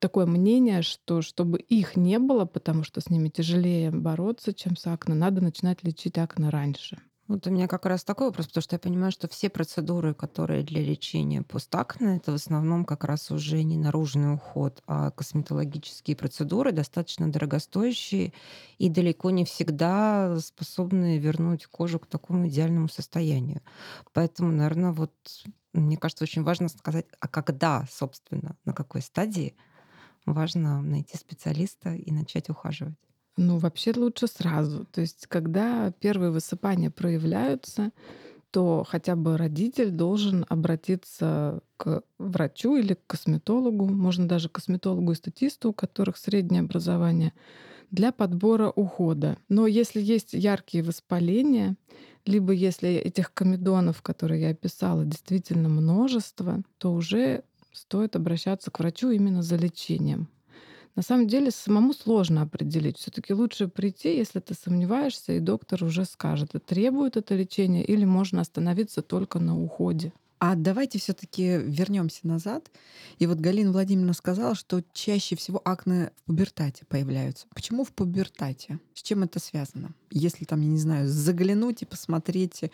такое 0.00 0.26
мнение, 0.26 0.82
что 0.82 1.22
чтобы 1.22 1.58
их 1.60 1.96
не 1.96 2.18
было, 2.18 2.46
потому 2.46 2.84
что 2.84 3.00
с 3.00 3.10
ними 3.10 3.28
тяжелее 3.30 3.90
бороться, 3.90 4.54
чем 4.54 4.76
с 4.76 4.86
акне, 4.86 5.14
надо 5.14 5.42
начинать 5.42 5.84
лечить 5.84 6.18
акне 6.18 6.50
раньше. 6.50 6.98
Вот 7.32 7.46
у 7.46 7.50
меня 7.50 7.66
как 7.66 7.86
раз 7.86 8.04
такой 8.04 8.26
вопрос, 8.26 8.48
потому 8.48 8.60
что 8.62 8.74
я 8.74 8.78
понимаю, 8.78 9.10
что 9.10 9.26
все 9.26 9.48
процедуры, 9.48 10.12
которые 10.12 10.62
для 10.62 10.82
лечения 10.82 11.40
постакне, 11.40 12.16
это 12.16 12.30
в 12.30 12.34
основном 12.34 12.84
как 12.84 13.04
раз 13.04 13.30
уже 13.30 13.62
не 13.62 13.78
наружный 13.78 14.34
уход, 14.34 14.82
а 14.86 15.10
косметологические 15.12 16.14
процедуры, 16.14 16.72
достаточно 16.72 17.32
дорогостоящие 17.32 18.34
и 18.76 18.90
далеко 18.90 19.30
не 19.30 19.46
всегда 19.46 20.38
способны 20.40 21.16
вернуть 21.16 21.64
кожу 21.64 21.98
к 21.98 22.06
такому 22.06 22.48
идеальному 22.48 22.90
состоянию. 22.90 23.62
Поэтому, 24.12 24.52
наверное, 24.52 24.92
вот 24.92 25.14
мне 25.72 25.96
кажется, 25.96 26.24
очень 26.24 26.42
важно 26.42 26.68
сказать, 26.68 27.06
а 27.18 27.28
когда, 27.28 27.86
собственно, 27.90 28.58
на 28.66 28.74
какой 28.74 29.00
стадии 29.00 29.56
важно 30.26 30.82
найти 30.82 31.16
специалиста 31.16 31.94
и 31.94 32.12
начать 32.12 32.50
ухаживать. 32.50 33.11
Ну, 33.36 33.58
вообще 33.58 33.92
лучше 33.96 34.26
сразу. 34.26 34.84
То 34.84 35.00
есть, 35.00 35.26
когда 35.26 35.90
первые 36.00 36.30
высыпания 36.30 36.90
проявляются, 36.90 37.90
то 38.50 38.84
хотя 38.88 39.16
бы 39.16 39.36
родитель 39.38 39.90
должен 39.90 40.46
обратиться 40.48 41.62
к 41.78 42.02
врачу 42.18 42.76
или 42.76 42.94
к 42.94 43.06
косметологу, 43.06 43.86
можно 43.88 44.28
даже 44.28 44.48
к 44.48 44.54
косметологу 44.54 45.12
и 45.12 45.16
статисту, 45.16 45.70
у 45.70 45.74
которых 45.74 46.16
среднее 46.18 46.62
образование, 46.62 47.32
для 47.90 48.12
подбора 48.12 48.70
ухода. 48.70 49.38
Но 49.48 49.66
если 49.66 50.00
есть 50.02 50.34
яркие 50.34 50.84
воспаления, 50.84 51.76
либо 52.26 52.52
если 52.52 52.90
этих 52.94 53.34
комедонов, 53.34 54.02
которые 54.02 54.42
я 54.42 54.50
описала, 54.50 55.04
действительно 55.04 55.68
множество, 55.68 56.62
то 56.78 56.92
уже 56.94 57.44
стоит 57.72 58.16
обращаться 58.16 58.70
к 58.70 58.80
врачу 58.80 59.10
именно 59.10 59.42
за 59.42 59.56
лечением. 59.56 60.28
На 60.96 61.02
самом 61.02 61.26
деле 61.26 61.50
самому 61.50 61.92
сложно 61.92 62.42
определить. 62.42 62.96
Все-таки 62.98 63.32
лучше 63.34 63.68
прийти, 63.68 64.16
если 64.16 64.40
ты 64.40 64.54
сомневаешься, 64.54 65.32
и 65.32 65.40
доктор 65.40 65.84
уже 65.84 66.04
скажет, 66.04 66.52
требует 66.66 67.16
это 67.16 67.34
лечение 67.34 67.84
или 67.84 68.04
можно 68.04 68.40
остановиться 68.40 69.02
только 69.02 69.38
на 69.38 69.58
уходе. 69.58 70.12
А 70.44 70.56
давайте 70.56 70.98
все-таки 70.98 71.56
вернемся 71.56 72.26
назад. 72.26 72.68
И 73.20 73.28
вот 73.28 73.38
Галина 73.38 73.70
Владимировна 73.70 74.12
сказала, 74.12 74.56
что 74.56 74.82
чаще 74.92 75.36
всего 75.36 75.62
акне 75.64 76.10
в 76.16 76.26
пубертате 76.26 76.84
появляются. 76.84 77.46
Почему 77.54 77.84
в 77.84 77.92
пубертате? 77.92 78.80
С 78.92 79.02
чем 79.02 79.22
это 79.22 79.38
связано? 79.38 79.94
Если 80.10 80.44
там, 80.44 80.60
я 80.62 80.66
не 80.66 80.80
знаю, 80.80 81.06
заглянуть 81.06 81.82
и 81.82 81.86
посмотреть, 81.86 82.64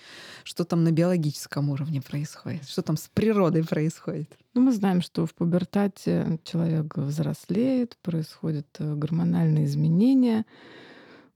что 0.44 0.64
там 0.64 0.82
на 0.82 0.92
биологическом 0.92 1.68
уровне 1.68 2.00
происходит, 2.00 2.66
что 2.66 2.80
там 2.80 2.96
с 2.96 3.10
природой 3.12 3.64
происходит. 3.64 4.34
Ну, 4.54 4.62
мы 4.62 4.72
знаем, 4.72 5.02
что 5.02 5.26
в 5.26 5.34
пубертате 5.34 6.38
человек 6.44 6.96
взрослеет, 6.96 7.98
происходят 8.00 8.66
э, 8.78 8.94
гормональные 8.94 9.66
изменения, 9.66 10.46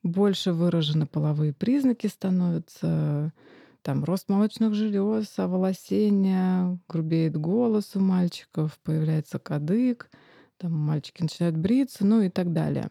больше 0.02 0.54
выражены 0.54 1.04
половые 1.04 1.52
признаки 1.52 2.06
становятся, 2.06 3.34
там 3.82 4.04
рост 4.04 4.28
молочных 4.28 4.74
желез, 4.74 5.38
оволосение, 5.38 6.78
грубеет 6.88 7.36
голос 7.36 7.94
у 7.94 8.00
мальчиков, 8.00 8.78
появляется 8.82 9.38
кадык, 9.38 10.10
там 10.58 10.72
мальчики 10.72 11.22
начинают 11.22 11.56
бриться, 11.56 12.06
ну 12.06 12.20
и 12.22 12.28
так 12.28 12.52
далее. 12.52 12.88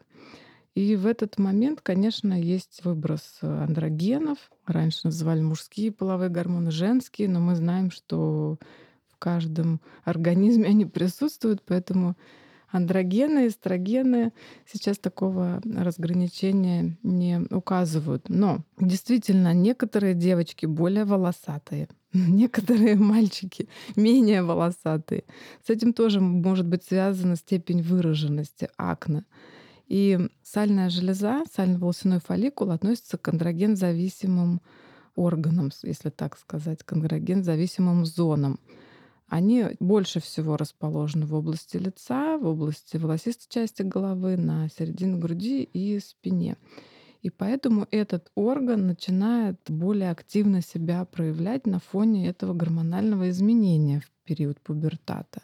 И 0.74 0.96
в 0.96 1.06
этот 1.06 1.38
момент, 1.38 1.80
конечно, 1.82 2.38
есть 2.38 2.82
выброс 2.84 3.38
андрогенов. 3.42 4.38
Раньше 4.66 5.00
называли 5.04 5.42
мужские 5.42 5.92
половые 5.92 6.30
гормоны, 6.30 6.70
женские, 6.70 7.28
но 7.28 7.40
мы 7.40 7.56
знаем, 7.56 7.90
что 7.90 8.58
в 9.10 9.18
каждом 9.18 9.80
организме 10.04 10.68
они 10.68 10.86
присутствуют, 10.86 11.62
поэтому 11.66 12.16
Андрогены, 12.72 13.48
эстрогены 13.48 14.32
сейчас 14.66 14.98
такого 14.98 15.60
разграничения 15.62 16.96
не 17.02 17.40
указывают. 17.50 18.30
Но 18.30 18.64
действительно, 18.80 19.52
некоторые 19.52 20.14
девочки 20.14 20.64
более 20.64 21.04
волосатые, 21.04 21.88
некоторые 22.14 22.96
мальчики 22.96 23.68
менее 23.94 24.42
волосатые. 24.42 25.24
С 25.66 25.68
этим 25.68 25.92
тоже 25.92 26.20
может 26.20 26.66
быть 26.66 26.82
связана 26.82 27.36
степень 27.36 27.82
выраженности 27.82 28.70
акне. 28.78 29.24
И 29.86 30.18
сальная 30.42 30.88
железа, 30.88 31.44
сально-волосяной 31.54 32.20
фолликул 32.20 32.70
относится 32.70 33.18
к 33.18 33.28
андроген-зависимым 33.28 34.62
органам, 35.14 35.70
если 35.82 36.08
так 36.08 36.38
сказать, 36.38 36.82
к 36.82 36.92
андроген-зависимым 36.94 38.06
зонам 38.06 38.58
они 39.32 39.64
больше 39.80 40.20
всего 40.20 40.58
расположены 40.58 41.24
в 41.24 41.34
области 41.34 41.78
лица, 41.78 42.36
в 42.36 42.46
области 42.46 42.98
волосистой 42.98 43.46
части 43.48 43.80
головы, 43.80 44.36
на 44.36 44.68
середине 44.68 45.16
груди 45.16 45.62
и 45.62 45.98
спине. 46.00 46.58
И 47.22 47.30
поэтому 47.30 47.86
этот 47.90 48.30
орган 48.34 48.88
начинает 48.88 49.58
более 49.68 50.10
активно 50.10 50.60
себя 50.60 51.06
проявлять 51.06 51.66
на 51.66 51.78
фоне 51.78 52.28
этого 52.28 52.52
гормонального 52.52 53.30
изменения 53.30 54.00
в 54.00 54.10
период 54.26 54.60
пубертата. 54.60 55.40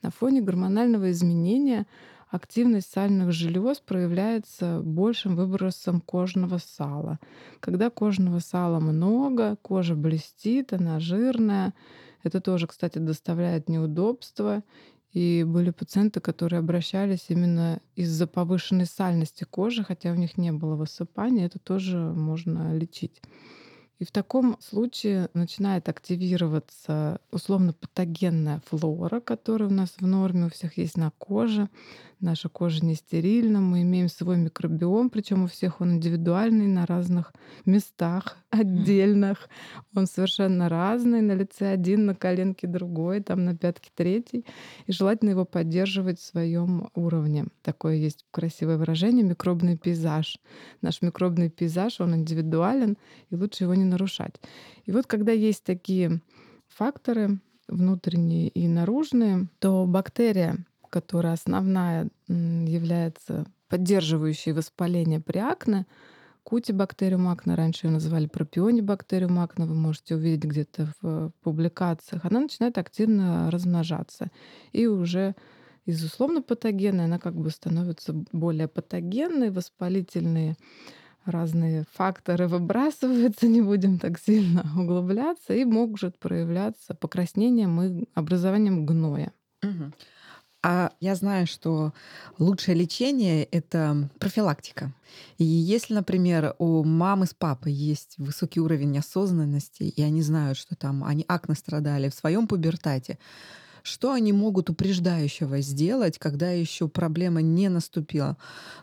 На 0.00 0.10
фоне 0.10 0.40
гормонального 0.40 1.10
изменения 1.10 1.86
активность 2.30 2.90
сальных 2.90 3.32
желез 3.32 3.80
проявляется 3.80 4.80
большим 4.82 5.36
выбросом 5.36 6.00
кожного 6.00 6.56
сала. 6.56 7.18
Когда 7.60 7.90
кожного 7.90 8.38
сала 8.38 8.80
много, 8.80 9.56
кожа 9.56 9.94
блестит, 9.94 10.72
она 10.72 11.00
жирная. 11.00 11.74
Это 12.26 12.40
тоже, 12.40 12.66
кстати, 12.66 12.98
доставляет 12.98 13.68
неудобства. 13.68 14.64
И 15.12 15.44
были 15.46 15.70
пациенты, 15.70 16.20
которые 16.20 16.58
обращались 16.58 17.26
именно 17.28 17.80
из-за 17.94 18.26
повышенной 18.26 18.86
сальности 18.86 19.44
кожи, 19.44 19.84
хотя 19.84 20.10
у 20.10 20.16
них 20.16 20.36
не 20.36 20.50
было 20.52 20.74
высыпания, 20.74 21.46
это 21.46 21.58
тоже 21.58 21.96
можно 21.96 22.76
лечить. 22.76 23.22
И 23.98 24.04
в 24.04 24.10
таком 24.10 24.58
случае 24.60 25.30
начинает 25.32 25.88
активироваться 25.88 27.20
условно-патогенная 27.30 28.60
флора, 28.66 29.20
которая 29.20 29.68
у 29.70 29.72
нас 29.72 29.94
в 29.98 30.06
норме 30.06 30.46
у 30.46 30.50
всех 30.50 30.76
есть 30.76 30.98
на 30.98 31.12
коже. 31.12 31.70
Наша 32.20 32.48
кожа 32.48 32.82
не 32.82 32.94
стерильна, 32.94 33.60
мы 33.60 33.82
имеем 33.82 34.08
свой 34.08 34.38
микробиом, 34.38 35.10
причем 35.10 35.44
у 35.44 35.46
всех 35.48 35.82
он 35.82 35.96
индивидуальный 35.96 36.66
на 36.66 36.86
разных 36.86 37.34
местах 37.66 38.38
отдельных. 38.48 39.50
Он 39.94 40.06
совершенно 40.06 40.70
разный, 40.70 41.20
на 41.20 41.32
лице 41.32 41.68
один, 41.68 42.06
на 42.06 42.14
коленке 42.14 42.66
другой, 42.66 43.20
там 43.20 43.44
на 43.44 43.54
пятке 43.54 43.90
третий. 43.94 44.46
И 44.86 44.92
желательно 44.92 45.30
его 45.30 45.44
поддерживать 45.44 46.18
в 46.18 46.24
своем 46.24 46.88
уровне. 46.94 47.48
Такое 47.62 47.96
есть 47.96 48.24
красивое 48.30 48.78
выражение 48.78 49.22
микробный 49.22 49.76
пейзаж. 49.76 50.38
Наш 50.80 51.02
микробный 51.02 51.50
пейзаж, 51.50 52.00
он 52.00 52.14
индивидуален, 52.14 52.96
и 53.28 53.36
лучше 53.36 53.64
его 53.64 53.74
не 53.74 53.84
нарушать. 53.84 54.40
И 54.86 54.90
вот 54.90 55.06
когда 55.06 55.32
есть 55.32 55.64
такие 55.64 56.22
факторы, 56.68 57.40
внутренние 57.68 58.48
и 58.48 58.68
наружные, 58.68 59.48
то 59.58 59.84
бактерия 59.86 60.64
которая 60.96 61.34
основная 61.34 62.08
является 62.26 63.44
поддерживающей 63.68 64.52
воспаление 64.52 65.20
при 65.20 65.36
акне, 65.36 65.84
кутибактериум 66.42 67.28
акне, 67.28 67.54
раньше 67.54 67.86
ее 67.86 67.92
называли 67.92 68.26
пропионибактериум 68.26 69.38
акне, 69.40 69.66
вы 69.66 69.74
можете 69.74 70.14
увидеть 70.14 70.44
где-то 70.44 70.88
в 71.02 71.32
публикациях, 71.42 72.24
она 72.24 72.40
начинает 72.40 72.78
активно 72.78 73.50
размножаться. 73.50 74.30
И 74.72 74.86
уже 74.86 75.34
из 75.84 76.02
условно 76.02 76.40
патогенной 76.40 77.04
она 77.04 77.18
как 77.18 77.34
бы 77.34 77.50
становится 77.50 78.14
более 78.32 78.66
патогенной, 78.66 79.50
воспалительные 79.50 80.56
разные 81.26 81.84
факторы 81.92 82.48
выбрасываются, 82.48 83.48
не 83.48 83.60
будем 83.60 83.98
так 83.98 84.18
сильно 84.18 84.64
углубляться, 84.78 85.52
и 85.52 85.66
может 85.66 86.18
проявляться 86.18 86.94
покраснением 86.94 87.82
и 87.82 88.08
образованием 88.14 88.86
гноя. 88.86 89.34
Угу. 89.62 89.92
А 90.68 90.90
я 90.98 91.14
знаю, 91.14 91.46
что 91.46 91.92
лучшее 92.40 92.74
лечение— 92.74 93.44
это 93.52 94.10
профилактика. 94.18 94.92
И 95.38 95.44
если, 95.44 95.94
например, 95.94 96.56
у 96.58 96.82
мамы 96.82 97.26
с 97.26 97.34
папой 97.34 97.72
есть 97.72 98.18
высокий 98.18 98.58
уровень 98.58 98.98
осознанности, 98.98 99.84
и 99.84 100.02
они 100.02 100.22
знают, 100.22 100.58
что 100.58 100.74
там 100.74 101.04
они 101.04 101.24
акне 101.28 101.54
страдали 101.54 102.08
в 102.08 102.14
своем 102.14 102.48
пубертате, 102.48 103.20
что 103.84 104.10
они 104.10 104.32
могут 104.32 104.68
упреждающего 104.68 105.60
сделать, 105.60 106.18
когда 106.18 106.50
еще 106.50 106.88
проблема 106.88 107.42
не 107.42 107.68
наступила? 107.68 108.36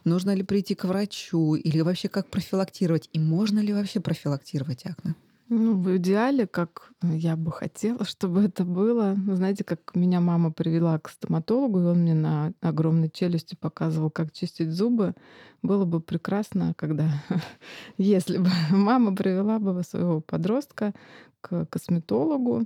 Нужно 0.05 0.33
ли 0.33 0.43
прийти 0.43 0.75
к 0.75 0.85
врачу 0.85 1.55
или 1.55 1.81
вообще 1.81 2.07
как 2.07 2.29
профилактировать? 2.29 3.09
И 3.11 3.19
можно 3.19 3.59
ли 3.59 3.73
вообще 3.73 3.99
профилактировать 3.99 4.85
акне? 4.85 5.15
Ну, 5.49 5.75
в 5.75 5.97
идеале, 5.97 6.47
как 6.47 6.91
я 7.01 7.35
бы 7.35 7.51
хотела, 7.51 8.05
чтобы 8.05 8.43
это 8.43 8.63
было. 8.63 9.15
Знаете, 9.27 9.63
как 9.63 9.95
меня 9.95 10.19
мама 10.19 10.51
привела 10.51 10.97
к 10.99 11.09
стоматологу, 11.09 11.79
и 11.79 11.85
он 11.85 11.99
мне 11.99 12.13
на 12.13 12.53
огромной 12.61 13.09
челюсти 13.09 13.55
показывал, 13.55 14.09
как 14.09 14.31
чистить 14.31 14.71
зубы. 14.71 15.13
Было 15.61 15.85
бы 15.85 15.99
прекрасно, 15.99 16.73
когда, 16.75 17.23
если 17.97 18.37
бы 18.37 18.49
мама 18.71 19.15
привела 19.15 19.59
бы 19.59 19.83
своего 19.83 20.21
подростка 20.21 20.93
к 21.41 21.65
косметологу. 21.65 22.65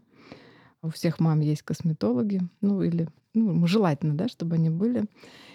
У 0.84 0.90
всех 0.90 1.20
мам 1.20 1.40
есть 1.40 1.64
косметологи, 1.64 2.42
ну 2.62 2.84
или 2.84 3.08
ну, 3.34 3.66
желательно, 3.66 4.14
да, 4.14 4.28
чтобы 4.28 4.56
они 4.56 4.70
были. 4.70 5.06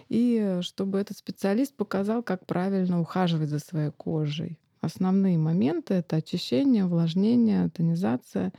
И 0.09 0.59
чтобы 0.63 0.99
этот 0.99 1.17
специалист 1.17 1.75
показал, 1.75 2.23
как 2.23 2.45
правильно 2.45 3.01
ухаживать 3.01 3.49
за 3.49 3.61
своей 3.61 3.91
кожей. 3.91 4.59
Основные 4.83 5.39
моменты— 5.39 5.95
это 5.95 6.17
очищение, 6.17 6.85
увлажнение, 6.85 7.71
тонизация. 7.71 8.53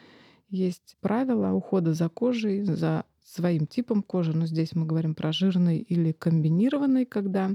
Есть 0.50 0.96
правила 1.02 1.52
ухода 1.52 1.94
за 1.94 2.08
кожей, 2.08 2.64
за 2.64 3.04
своим 3.26 3.68
типом 3.68 4.02
кожи, 4.02 4.36
но 4.36 4.46
здесь 4.46 4.74
мы 4.74 4.86
говорим 4.86 5.16
про 5.16 5.34
жирный 5.34 5.80
или 5.80 6.14
комбинированный, 6.14 7.06
когда, 7.06 7.52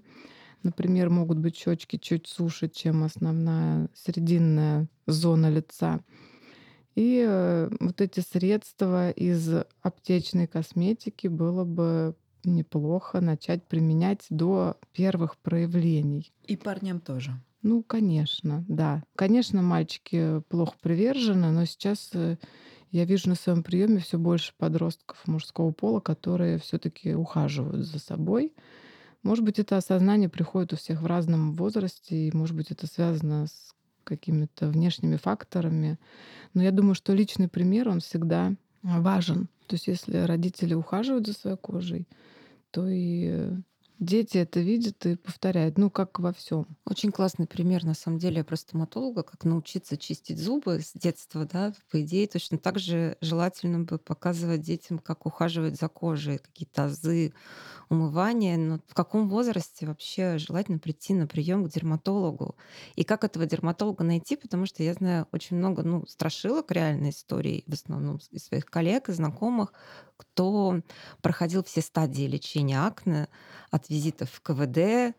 например, 0.62 1.08
могут 1.08 1.38
быть 1.38 1.56
щечки 1.56 1.96
чуть 1.96 2.26
суше, 2.26 2.68
чем 2.68 3.04
основная 3.04 3.88
срединная 3.94 4.86
зона 5.06 5.48
лица. 5.48 6.00
И 6.94 7.24
э, 7.26 7.70
вот 7.80 8.02
эти 8.02 8.20
средства 8.20 9.10
из 9.10 9.50
аптечной 9.80 10.46
косметики 10.46 11.26
было 11.26 11.64
бы 11.64 12.14
неплохо 12.44 13.22
начать 13.22 13.64
применять 13.64 14.26
до 14.28 14.76
первых 14.92 15.38
проявлений. 15.38 16.34
И 16.44 16.56
парням 16.56 17.00
тоже. 17.00 17.40
Ну, 17.62 17.82
конечно, 17.82 18.64
да. 18.68 19.02
Конечно, 19.16 19.62
мальчики 19.62 20.40
плохо 20.48 20.74
привержены, 20.80 21.50
но 21.50 21.64
сейчас 21.64 22.10
э, 22.14 22.36
я 22.92 23.04
вижу 23.04 23.28
на 23.28 23.34
своем 23.34 23.62
приеме 23.64 23.98
все 23.98 24.16
больше 24.16 24.52
подростков 24.56 25.26
мужского 25.26 25.72
пола, 25.72 26.00
которые 26.00 26.58
все-таки 26.58 27.14
ухаживают 27.14 27.84
за 27.84 27.98
собой. 27.98 28.54
Может 29.24 29.44
быть, 29.44 29.58
это 29.58 29.76
осознание 29.76 30.28
приходит 30.28 30.72
у 30.72 30.76
всех 30.76 31.02
в 31.02 31.06
разном 31.06 31.54
возрасте, 31.54 32.28
и, 32.28 32.36
может 32.36 32.56
быть, 32.56 32.70
это 32.70 32.86
связано 32.86 33.46
с 33.48 33.74
какими-то 34.04 34.68
внешними 34.68 35.16
факторами. 35.16 35.98
Но 36.54 36.62
я 36.62 36.70
думаю, 36.72 36.94
что 36.94 37.12
личный 37.12 37.48
пример, 37.48 37.88
он 37.88 38.00
всегда 38.00 38.54
важен. 38.82 39.48
То 39.66 39.74
есть 39.74 39.88
если 39.88 40.18
родители 40.18 40.74
ухаживают 40.74 41.26
за 41.26 41.34
своей 41.34 41.56
кожей, 41.56 42.08
то 42.70 42.88
и 42.88 43.50
Дети 43.98 44.38
это 44.38 44.60
видят 44.60 45.04
и 45.06 45.16
повторяют, 45.16 45.76
ну, 45.76 45.90
как 45.90 46.20
во 46.20 46.32
всем. 46.32 46.66
Очень 46.84 47.10
классный 47.10 47.48
пример, 47.48 47.84
на 47.84 47.94
самом 47.94 48.20
деле, 48.20 48.44
про 48.44 48.54
стоматолога, 48.54 49.24
как 49.24 49.44
научиться 49.44 49.96
чистить 49.96 50.38
зубы 50.38 50.80
с 50.80 50.92
детства, 50.92 51.44
да, 51.44 51.74
по 51.90 52.00
идее, 52.00 52.28
точно 52.28 52.58
так 52.58 52.78
же 52.78 53.16
желательно 53.20 53.80
бы 53.80 53.98
показывать 53.98 54.60
детям, 54.60 55.00
как 55.00 55.26
ухаживать 55.26 55.80
за 55.80 55.88
кожей, 55.88 56.38
какие-то 56.38 56.84
азы 56.84 57.32
умывания, 57.88 58.56
но 58.56 58.78
в 58.86 58.94
каком 58.94 59.28
возрасте 59.28 59.86
вообще 59.86 60.38
желательно 60.38 60.78
прийти 60.78 61.12
на 61.12 61.26
прием 61.26 61.64
к 61.64 61.70
дерматологу? 61.70 62.54
И 62.94 63.02
как 63.02 63.24
этого 63.24 63.46
дерматолога 63.46 64.04
найти? 64.04 64.36
Потому 64.36 64.66
что 64.66 64.84
я 64.84 64.94
знаю 64.94 65.26
очень 65.32 65.56
много 65.56 65.82
ну, 65.82 66.06
страшилок 66.06 66.70
реальной 66.70 67.10
истории, 67.10 67.64
в 67.66 67.72
основном 67.72 68.20
из 68.30 68.44
своих 68.44 68.66
коллег 68.66 69.08
и 69.08 69.12
знакомых, 69.12 69.72
кто 70.16 70.82
проходил 71.22 71.64
все 71.64 71.80
стадии 71.80 72.24
лечения 72.24 72.80
акне, 72.80 73.28
от 73.70 73.87
визитов 73.88 74.30
в 74.30 74.40
КВД, 74.40 75.14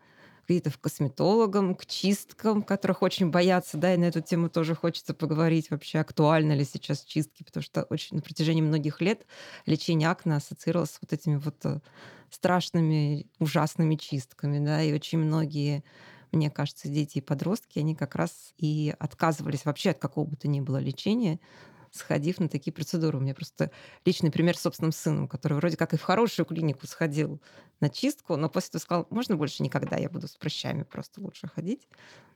визитов 0.48 0.78
к 0.78 0.80
косметологам, 0.80 1.74
к 1.74 1.86
чисткам, 1.86 2.62
которых 2.62 3.02
очень 3.02 3.30
боятся, 3.30 3.76
да, 3.76 3.94
и 3.94 3.96
на 3.96 4.04
эту 4.04 4.20
тему 4.20 4.48
тоже 4.48 4.74
хочется 4.74 5.14
поговорить 5.14 5.70
вообще, 5.70 5.98
актуально 5.98 6.52
ли 6.52 6.64
сейчас 6.64 7.04
чистки, 7.04 7.44
потому 7.44 7.62
что 7.62 7.84
очень 7.84 8.16
на 8.16 8.22
протяжении 8.22 8.62
многих 8.62 9.00
лет 9.00 9.26
лечение 9.66 10.08
акне 10.08 10.34
ассоциировалось 10.34 10.90
с 10.90 10.98
вот 11.00 11.12
этими 11.12 11.36
вот 11.36 11.56
э, 11.64 11.80
страшными, 12.30 13.26
ужасными 13.38 13.94
чистками, 13.94 14.64
да, 14.64 14.82
и 14.82 14.92
очень 14.92 15.18
многие 15.18 15.84
мне 16.32 16.50
кажется, 16.50 16.88
дети 16.88 17.18
и 17.18 17.20
подростки, 17.20 17.78
они 17.78 17.94
как 17.94 18.14
раз 18.14 18.54
и 18.56 18.94
отказывались 18.98 19.64
вообще 19.64 19.90
от 19.90 19.98
какого 19.98 20.26
бы 20.26 20.36
то 20.36 20.48
ни 20.48 20.60
было 20.60 20.76
лечения, 20.76 21.40
сходив 21.90 22.38
на 22.38 22.48
такие 22.48 22.72
процедуры. 22.72 23.18
У 23.18 23.20
меня 23.20 23.34
просто 23.34 23.70
личный 24.04 24.30
пример 24.30 24.56
с 24.56 24.60
собственным 24.60 24.92
сыном, 24.92 25.28
который 25.28 25.54
вроде 25.54 25.76
как 25.76 25.92
и 25.92 25.96
в 25.96 26.02
хорошую 26.02 26.46
клинику 26.46 26.86
сходил 26.86 27.42
на 27.80 27.88
чистку, 27.88 28.36
но 28.36 28.48
после 28.48 28.68
этого 28.68 28.80
сказал, 28.80 29.06
можно 29.10 29.36
больше 29.36 29.62
никогда, 29.62 29.96
я 29.96 30.08
буду 30.08 30.28
с 30.28 30.36
прыщами 30.36 30.82
просто 30.82 31.20
лучше 31.20 31.48
ходить 31.48 31.88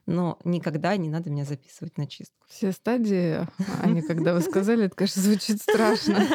но 0.07 0.37
никогда 0.43 0.95
не 0.97 1.09
надо 1.09 1.29
меня 1.29 1.45
записывать 1.45 1.97
на 1.97 2.05
чистку. 2.05 2.35
Все 2.47 2.71
стадии, 2.71 3.39
они, 3.81 4.01
когда 4.01 4.33
вы 4.33 4.41
сказали, 4.41 4.85
это, 4.85 4.95
конечно, 4.95 5.21
звучит 5.21 5.61
страшно. 5.61 6.27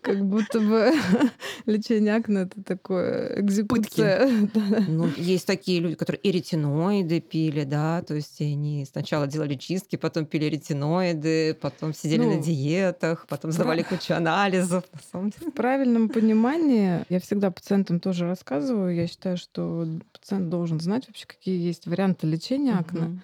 Как 0.00 0.24
будто 0.24 0.60
бы 0.60 0.92
лечение 1.66 2.14
акне— 2.14 2.40
это 2.42 2.62
такое 2.62 3.40
экзекуция. 3.40 4.28
Ну, 4.88 5.08
есть 5.16 5.46
такие 5.46 5.80
люди, 5.80 5.96
которые 5.96 6.20
и 6.20 6.30
ретиноиды 6.30 7.20
пили, 7.20 7.64
да, 7.64 8.02
то 8.02 8.14
есть 8.14 8.40
они 8.40 8.86
сначала 8.90 9.26
делали 9.26 9.54
чистки, 9.54 9.96
потом 9.96 10.26
пили 10.26 10.46
ретиноиды, 10.46 11.54
потом 11.54 11.92
сидели 11.92 12.22
ну, 12.22 12.36
на 12.36 12.42
диетах, 12.42 13.26
потом 13.28 13.52
сдавали 13.52 13.82
кучу 13.82 14.14
анализов. 14.14 14.84
В 15.12 15.50
правильном 15.52 16.08
понимании, 16.08 17.04
я 17.08 17.20
всегда 17.20 17.50
пациентам 17.50 18.00
тоже 18.00 18.26
рассказываю, 18.26 18.55
я 18.58 19.06
считаю, 19.06 19.36
что 19.36 19.86
пациент 20.12 20.48
должен 20.48 20.80
знать 20.80 21.06
вообще, 21.06 21.26
какие 21.26 21.58
есть 21.60 21.86
варианты 21.86 22.26
лечения 22.26 22.74
акне. 22.74 23.20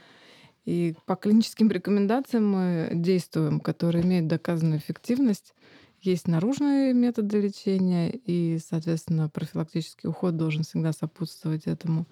И 0.65 0.95
по 1.07 1.17
клиническим 1.17 1.71
рекомендациям 1.71 2.49
мы 2.49 2.91
действуем, 2.95 3.59
которые 3.61 4.05
имеют 4.05 4.29
доказанную 4.29 4.79
эффективность. 4.79 5.55
Есть 6.01 6.29
наружные 6.29 6.95
методы 6.95 7.41
лечения, 7.41 8.11
и, 8.11 8.59
соответственно, 8.59 9.29
профилактический 9.29 10.09
уход 10.09 10.37
должен 10.37 10.63
всегда 10.63 10.93
сопутствовать 10.93 11.67
этому. 11.67 12.07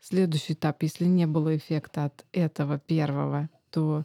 Следующий 0.00 0.52
этап, 0.52 0.82
если 0.82 1.04
не 1.06 1.26
было 1.26 1.56
эффекта 1.56 2.06
от 2.06 2.24
этого 2.32 2.78
первого, 2.78 3.48
то 3.70 4.04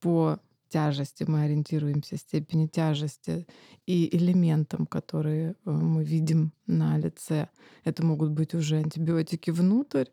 по 0.00 0.38
тяжести 0.68 1.24
мы 1.26 1.42
ориентируемся, 1.42 2.16
степени 2.16 2.66
тяжести 2.66 3.46
и 3.86 4.14
элементам, 4.16 4.86
которые 4.86 5.50
э, 5.50 5.70
мы 5.70 6.04
видим 6.04 6.52
на 6.66 6.98
лице. 6.98 7.48
Это 7.84 8.04
могут 8.04 8.30
быть 8.30 8.54
уже 8.54 8.76
антибиотики 8.76 9.50
внутрь, 9.50 10.06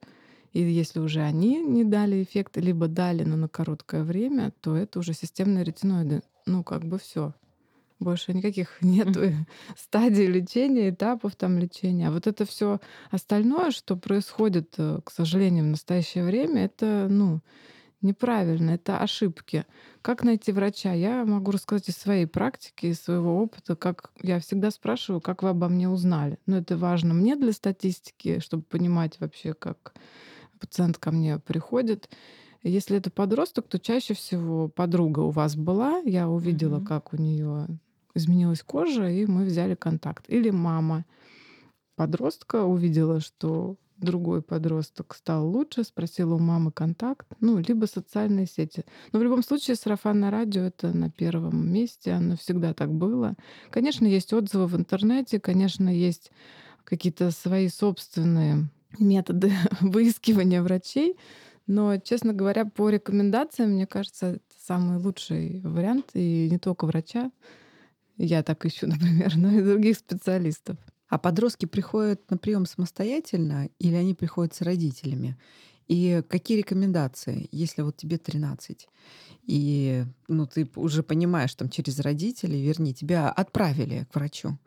и 0.55 0.61
если 0.61 0.99
уже 0.99 1.21
они 1.21 1.59
не 1.59 1.83
дали 1.83 2.23
эффект, 2.23 2.55
либо 2.55 2.87
дали, 2.87 3.23
но 3.23 3.35
на 3.35 3.49
короткое 3.49 4.03
время, 4.03 4.53
то 4.61 4.75
это 4.75 4.99
уже 4.99 5.13
системные 5.13 5.65
ретиноиды. 5.65 6.21
Ну, 6.45 6.63
как 6.63 6.85
бы 6.85 6.97
все. 6.97 7.33
Больше 7.99 8.33
никаких 8.33 8.77
нет 8.81 9.07
стадий 9.77 10.27
лечения, 10.27 10.89
этапов 10.89 11.35
там 11.35 11.59
лечения. 11.59 12.07
А 12.07 12.11
вот 12.11 12.25
это 12.25 12.45
все 12.45 12.79
остальное, 13.11 13.71
что 13.71 13.97
происходит, 13.97 14.75
э, 14.77 14.99
к 15.03 15.11
сожалению, 15.11 15.65
в 15.65 15.67
настоящее 15.67 16.23
время, 16.23 16.65
это, 16.65 17.07
ну, 17.09 17.41
неправильно, 18.05 18.71
это 18.71 18.99
ошибки. 18.99 19.65
Как 20.01 20.23
найти 20.23 20.51
врача? 20.51 20.93
Я 20.93 21.25
могу 21.25 21.51
рассказать 21.51 21.89
из 21.89 21.97
своей 21.97 22.25
практики, 22.25 22.87
из 22.87 23.01
своего 23.01 23.41
опыта, 23.41 23.75
как 23.75 24.11
я 24.21 24.39
всегда 24.39 24.71
спрашиваю, 24.71 25.19
как 25.19 25.43
вы 25.43 25.49
обо 25.49 25.67
мне 25.67 25.89
узнали. 25.89 26.37
Но 26.45 26.57
это 26.57 26.77
важно 26.77 27.13
мне 27.13 27.35
для 27.35 27.51
статистики, 27.51 28.39
чтобы 28.39 28.63
понимать 28.63 29.19
вообще, 29.19 29.53
как 29.53 29.93
пациент 30.59 30.97
ко 30.97 31.11
мне 31.11 31.39
приходит. 31.39 32.09
Если 32.63 32.97
это 32.97 33.11
подросток, 33.11 33.67
то 33.67 33.79
чаще 33.79 34.13
всего 34.13 34.69
подруга 34.69 35.19
у 35.19 35.29
вас 35.29 35.55
была, 35.55 35.99
я 35.99 36.29
увидела, 36.29 36.79
mm-hmm. 36.79 36.85
как 36.85 37.13
у 37.13 37.17
нее 37.17 37.67
изменилась 38.15 38.63
кожа, 38.63 39.09
и 39.09 39.25
мы 39.25 39.45
взяли 39.45 39.75
контакт. 39.75 40.25
Или 40.29 40.49
мама 40.49 41.05
подростка 41.95 42.63
увидела, 42.63 43.19
что 43.19 43.77
другой 43.97 44.41
подросток 44.41 45.15
стал 45.15 45.47
лучше, 45.47 45.84
спросила 45.84 46.36
у 46.36 46.39
мамы 46.39 46.71
контакт, 46.71 47.27
ну, 47.39 47.58
либо 47.58 47.86
социальные 47.86 48.47
сети. 48.47 48.84
Но 49.12 49.19
в 49.19 49.23
любом 49.23 49.43
случае 49.43 49.75
сарафанное 49.75 50.31
радио— 50.31 50.62
это 50.63 50.95
на 50.95 51.10
первом 51.10 51.71
месте, 51.71 52.12
оно 52.12 52.36
всегда 52.36 52.73
так 52.73 52.91
было. 52.91 53.36
Конечно, 53.69 54.05
есть 54.05 54.34
отзывы 54.34 54.67
в 54.67 54.75
интернете, 54.75 55.39
конечно, 55.39 55.89
есть 55.89 56.31
какие-то 56.84 57.31
свои 57.31 57.69
собственные 57.69 58.69
методы 58.99 59.51
выискивания 59.81 60.62
врачей, 60.62 61.15
но, 61.67 61.97
честно 61.97 62.34
говоря, 62.34 62.65
по 62.65 62.89
рекомендациям, 62.89 63.71
мне 63.71 63.88
кажется, 63.88 64.25
это 64.27 64.41
самый 64.65 64.97
лучший 64.97 65.62
вариант, 65.62 66.12
и 66.13 66.47
не 66.51 66.60
только 66.60 66.86
врача, 66.86 67.31
я 68.17 68.43
так 68.43 68.65
ищу, 68.65 68.88
например, 68.88 69.36
но 69.36 69.51
и 69.51 69.63
других 69.63 69.97
специалистов. 69.97 70.77
А 71.15 71.17
подростки 71.17 71.65
приходят 71.65 72.30
на 72.30 72.36
прием 72.36 72.65
самостоятельно 72.65 73.69
или 73.80 73.95
они 73.95 74.13
приходят 74.13 74.54
с 74.54 74.60
родителями? 74.60 75.38
И 75.88 76.21
какие 76.28 76.58
рекомендации, 76.58 77.47
если 77.54 77.84
вот 77.84 77.95
тебе 77.95 78.17
13, 78.17 78.89
и 79.47 80.04
ну, 80.28 80.45
ты 80.45 80.69
уже 80.75 81.04
понимаешь, 81.04 81.56
там 81.56 81.69
через 81.69 82.01
родителей, 82.01 82.62
вернее, 82.62 82.91
тебя 82.91 83.30
отправили 83.30 84.06
к 84.12 84.15
врачу. 84.15 84.58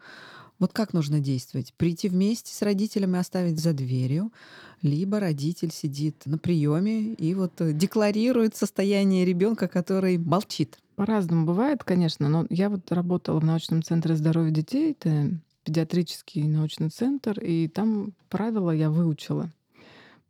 Вот 0.59 0.73
как 0.73 0.95
нужно 0.95 1.21
действовать? 1.21 1.75
Прийти 1.75 2.09
вместе 2.09 2.55
с 2.55 2.63
родителями, 2.63 3.19
оставить 3.19 3.61
за 3.61 3.75
дверью, 3.75 4.33
либо 4.81 5.21
родитель 5.21 5.71
сидит 5.71 6.23
на 6.25 6.39
приеме 6.39 7.13
и 7.13 7.35
вот 7.35 7.53
декларирует 7.59 8.57
состояние 8.57 9.27
ребенка, 9.27 9.69
который 9.69 10.17
молчит. 10.17 10.79
По-разному 10.97 11.45
бывает, 11.45 11.85
конечно, 11.85 12.31
но 12.31 12.47
я 12.49 12.71
вот 12.71 12.91
работала 12.91 13.39
в 13.39 13.45
научном 13.45 13.83
центре 13.83 14.17
здоровья 14.17 14.51
детей, 14.51 14.93
это 14.93 15.39
педиатрический 15.69 16.45
научный 16.45 16.89
центр, 16.89 17.39
и 17.41 17.69
там 17.69 18.15
правила 18.31 18.71
я 18.71 18.89
выучила. 18.89 19.51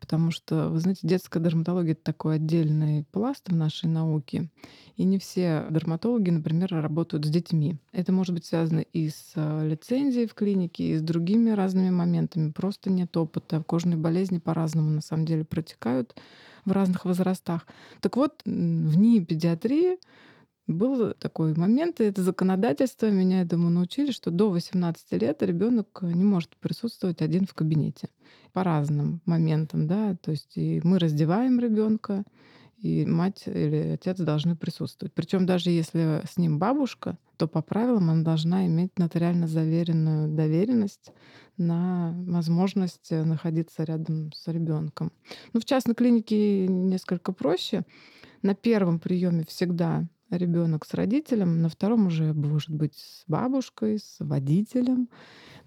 Потому 0.01 0.33
что, 0.33 0.68
вы 0.68 0.81
знаете, 0.81 1.07
детская 1.07 1.38
дерматология— 1.38 1.92
это 1.92 2.03
такой 2.03 2.37
отдельный 2.37 3.05
пласт 3.12 3.48
в 3.48 3.55
нашей 3.55 3.88
науке. 3.88 4.48
И 4.96 5.05
не 5.05 5.18
все 5.18 5.64
дерматологи, 5.70 6.31
например, 6.31 6.70
работают 6.72 7.24
с 7.24 7.31
детьми. 7.31 7.77
Это 7.92 8.12
может 8.12 8.35
быть 8.35 8.46
связано 8.46 8.81
и 8.81 9.11
с 9.11 9.33
э, 9.37 9.68
лицензией 9.68 10.27
в 10.27 10.35
клинике, 10.35 10.85
и 10.85 10.96
с 10.96 11.03
другими 11.03 11.51
разными 11.51 11.90
моментами. 11.90 12.51
Просто 12.51 12.90
нет 12.90 13.16
опыта. 13.16 13.62
Кожные 13.62 13.96
болезни 13.96 14.38
по-разному 14.38 14.90
на 14.90 15.03
самом 15.03 15.24
деле 15.24 15.44
протекают 15.44 16.16
в 16.64 16.72
разных 16.72 17.05
возрастах. 17.05 17.64
Так 18.01 18.16
вот, 18.16 18.42
в 18.44 18.48
НИИ 18.98 19.20
педиатрии 19.20 19.98
был 20.68 21.14
такой 21.14 21.54
момент, 21.54 22.00
и 22.00 22.04
это 22.04 22.22
законодательство 22.22 23.11
меня 23.11 23.42
этому 23.42 23.70
научили, 23.70 24.12
что 24.12 24.31
до 24.31 24.50
18 24.50 25.12
лет 25.20 25.42
ребенок 25.42 26.00
не 26.02 26.22
может 26.22 26.57
присутствовать 26.59 27.22
один 27.22 27.46
в 27.46 27.54
кабинете 27.54 28.11
по 28.52 28.62
разным 28.62 29.20
моментам, 29.24 29.87
да, 29.87 30.14
то 30.16 30.31
есть 30.31 30.57
и 30.57 30.81
мы 30.85 30.98
раздеваем 30.98 31.59
ребенка, 31.59 32.24
и 32.76 33.04
мать 33.07 33.42
или 33.46 33.94
отец 33.94 34.18
должны 34.18 34.54
присутствовать. 34.54 35.12
Причем 35.12 35.46
даже 35.46 35.70
если 35.70 36.22
с 36.28 36.37
ним 36.37 36.59
бабушка, 36.59 37.18
то 37.37 37.48
по 37.48 37.61
правилам 37.61 38.11
она 38.11 38.22
должна 38.22 38.66
иметь 38.66 38.98
нотариально 38.98 39.48
заверенную 39.48 40.28
доверенность 40.28 41.11
на 41.57 42.14
возможность 42.26 43.11
находиться 43.11 43.83
рядом 43.83 44.33
с 44.33 44.46
ребенком. 44.46 45.12
Ну, 45.52 45.61
в 45.61 45.64
частной 45.64 45.94
клинике 45.94 46.68
несколько 46.68 47.33
проще. 47.33 47.85
На 48.42 48.54
первом 48.54 49.00
приеме 49.00 49.44
всегда 49.48 50.07
ребенок 50.30 50.84
с 50.84 50.94
родителем, 50.94 51.62
на 51.62 51.68
втором 51.68 52.06
уже 52.06 52.32
может 52.34 52.70
быть 52.70 52.94
с 52.96 53.24
бабушкой, 53.26 53.98
с 53.98 54.16
водителем. 54.18 55.08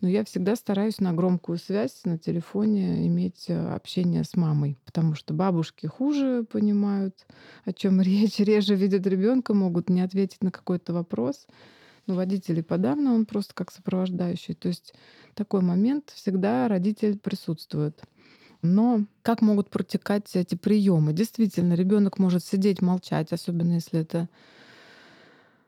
Но 0.01 0.09
я 0.09 0.23
всегда 0.23 0.55
стараюсь 0.55 0.99
на 0.99 1.13
громкую 1.13 1.59
связь 1.59 2.01
на 2.05 2.17
телефоне 2.17 3.05
иметь 3.07 3.45
э, 3.49 3.73
общение 3.73 4.23
с 4.23 4.35
мамой, 4.35 4.77
потому 4.85 5.13
что 5.13 5.33
бабушки 5.33 5.85
хуже 5.85 6.43
понимают, 6.43 7.27
о 7.65 7.73
чем 7.73 8.01
речь, 8.01 8.39
реже 8.39 8.75
видят 8.75 9.05
ребенка, 9.05 9.53
могут 9.53 9.89
не 9.89 10.01
ответить 10.01 10.41
на 10.41 10.51
какой-то 10.51 10.93
вопрос. 10.93 11.47
Но 12.07 12.15
водители 12.15 12.61
подавно, 12.61 13.13
он 13.13 13.27
просто 13.27 13.53
как 13.53 13.71
сопровождающий. 13.71 14.55
То 14.55 14.69
есть 14.69 14.95
такой 15.35 15.61
момент 15.61 16.11
всегда 16.15 16.67
родитель 16.67 17.19
присутствует. 17.19 18.01
Но 18.61 19.05
как 19.23 19.41
могут 19.41 19.69
протекать 19.69 20.35
эти 20.35 20.55
приемы? 20.55 21.13
Действительно, 21.13 21.73
ребенок 21.73 22.19
может 22.19 22.43
сидеть, 22.43 22.81
молчать, 22.81 23.31
особенно 23.31 23.73
если 23.73 24.01
это 24.01 24.29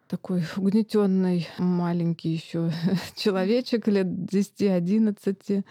такой 0.08 0.43
угнетенный 0.58 1.47
маленький 1.58 2.29
еще 2.29 2.71
человечек 3.15 3.88
лет 3.88 4.06
10-11. 4.06 5.63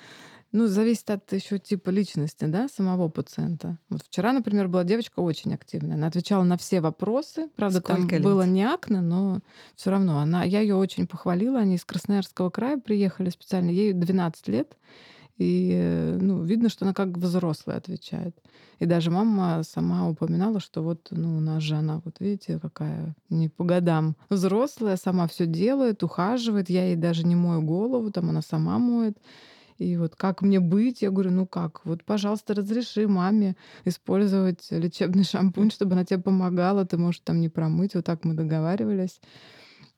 Ну, 0.55 0.67
зависит 0.67 1.09
от 1.09 1.33
еще 1.33 1.59
типа 1.59 1.89
личности, 1.89 2.45
да, 2.45 2.69
самого 2.69 3.09
пациента. 3.09 3.79
Вот 3.89 4.03
вчера, 4.03 4.33
например, 4.35 4.69
была 4.69 4.85
девочка 4.85 5.21
очень 5.21 5.55
активная. 5.55 5.95
Она 5.95 6.09
отвечала 6.09 6.43
на 6.43 6.59
все 6.59 6.83
вопросы. 6.83 7.49
Правда, 7.57 7.79
Сколько 7.79 8.01
там 8.03 8.09
лет? 8.11 8.23
было 8.23 8.43
не 8.43 8.65
акне, 8.65 9.01
но 9.01 9.41
все 9.77 9.91
равно 9.91 10.19
она, 10.19 10.45
я 10.45 10.61
ее 10.61 10.75
очень 10.75 11.07
похвалила. 11.07 11.61
Они 11.61 11.77
из 11.77 11.85
Красноярского 11.87 12.51
края 12.51 12.77
приехали 12.77 13.31
специально. 13.31 13.71
Ей 13.71 13.95
12 13.95 14.49
лет. 14.49 14.77
И 15.39 15.73
э, 15.75 16.19
ну, 16.21 16.43
видно, 16.43 16.69
что 16.69 16.85
она 16.85 16.95
как 16.95 17.17
взрослая 17.17 17.77
отвечает. 17.77 18.37
И 18.79 18.87
даже 18.87 19.11
мама 19.11 19.63
сама 19.65 20.09
упоминала, 20.09 20.61
что 20.61 20.83
вот 20.83 21.09
ну, 21.11 21.37
у 21.37 21.41
нас 21.41 21.63
же 21.63 21.77
она, 21.77 22.01
вот 22.05 22.17
видите, 22.21 22.59
какая 22.59 23.15
не 23.31 23.49
по 23.49 23.65
годам 23.65 24.17
взрослая, 24.29 24.97
сама 24.97 25.27
все 25.29 25.47
делает, 25.47 26.03
ухаживает. 26.03 26.69
Я 26.69 26.87
ей 26.87 26.97
даже 26.97 27.27
не 27.27 27.35
мою 27.35 27.63
голову, 27.63 28.11
там 28.11 28.31
она 28.31 28.43
сама 28.43 28.79
моет. 28.79 29.19
И 29.79 29.97
вот 29.97 30.15
как 30.15 30.43
мне 30.43 30.61
быть? 30.61 31.03
Я 31.03 31.11
говорю, 31.11 31.31
ну 31.31 31.47
как? 31.47 31.85
Вот, 31.85 32.05
пожалуйста, 32.05 32.55
разреши 32.55 33.09
маме 33.09 33.57
использовать 33.85 34.67
лечебный 34.71 35.25
шампунь, 35.25 35.71
чтобы 35.71 35.95
она 35.95 36.05
тебе 36.05 36.21
помогала. 36.21 36.85
Ты 36.85 36.99
можешь 36.99 37.23
там 37.25 37.41
не 37.41 37.49
промыть. 37.49 37.95
Вот 37.95 38.05
так 38.05 38.25
мы 38.25 38.35
договаривались. 38.35 39.21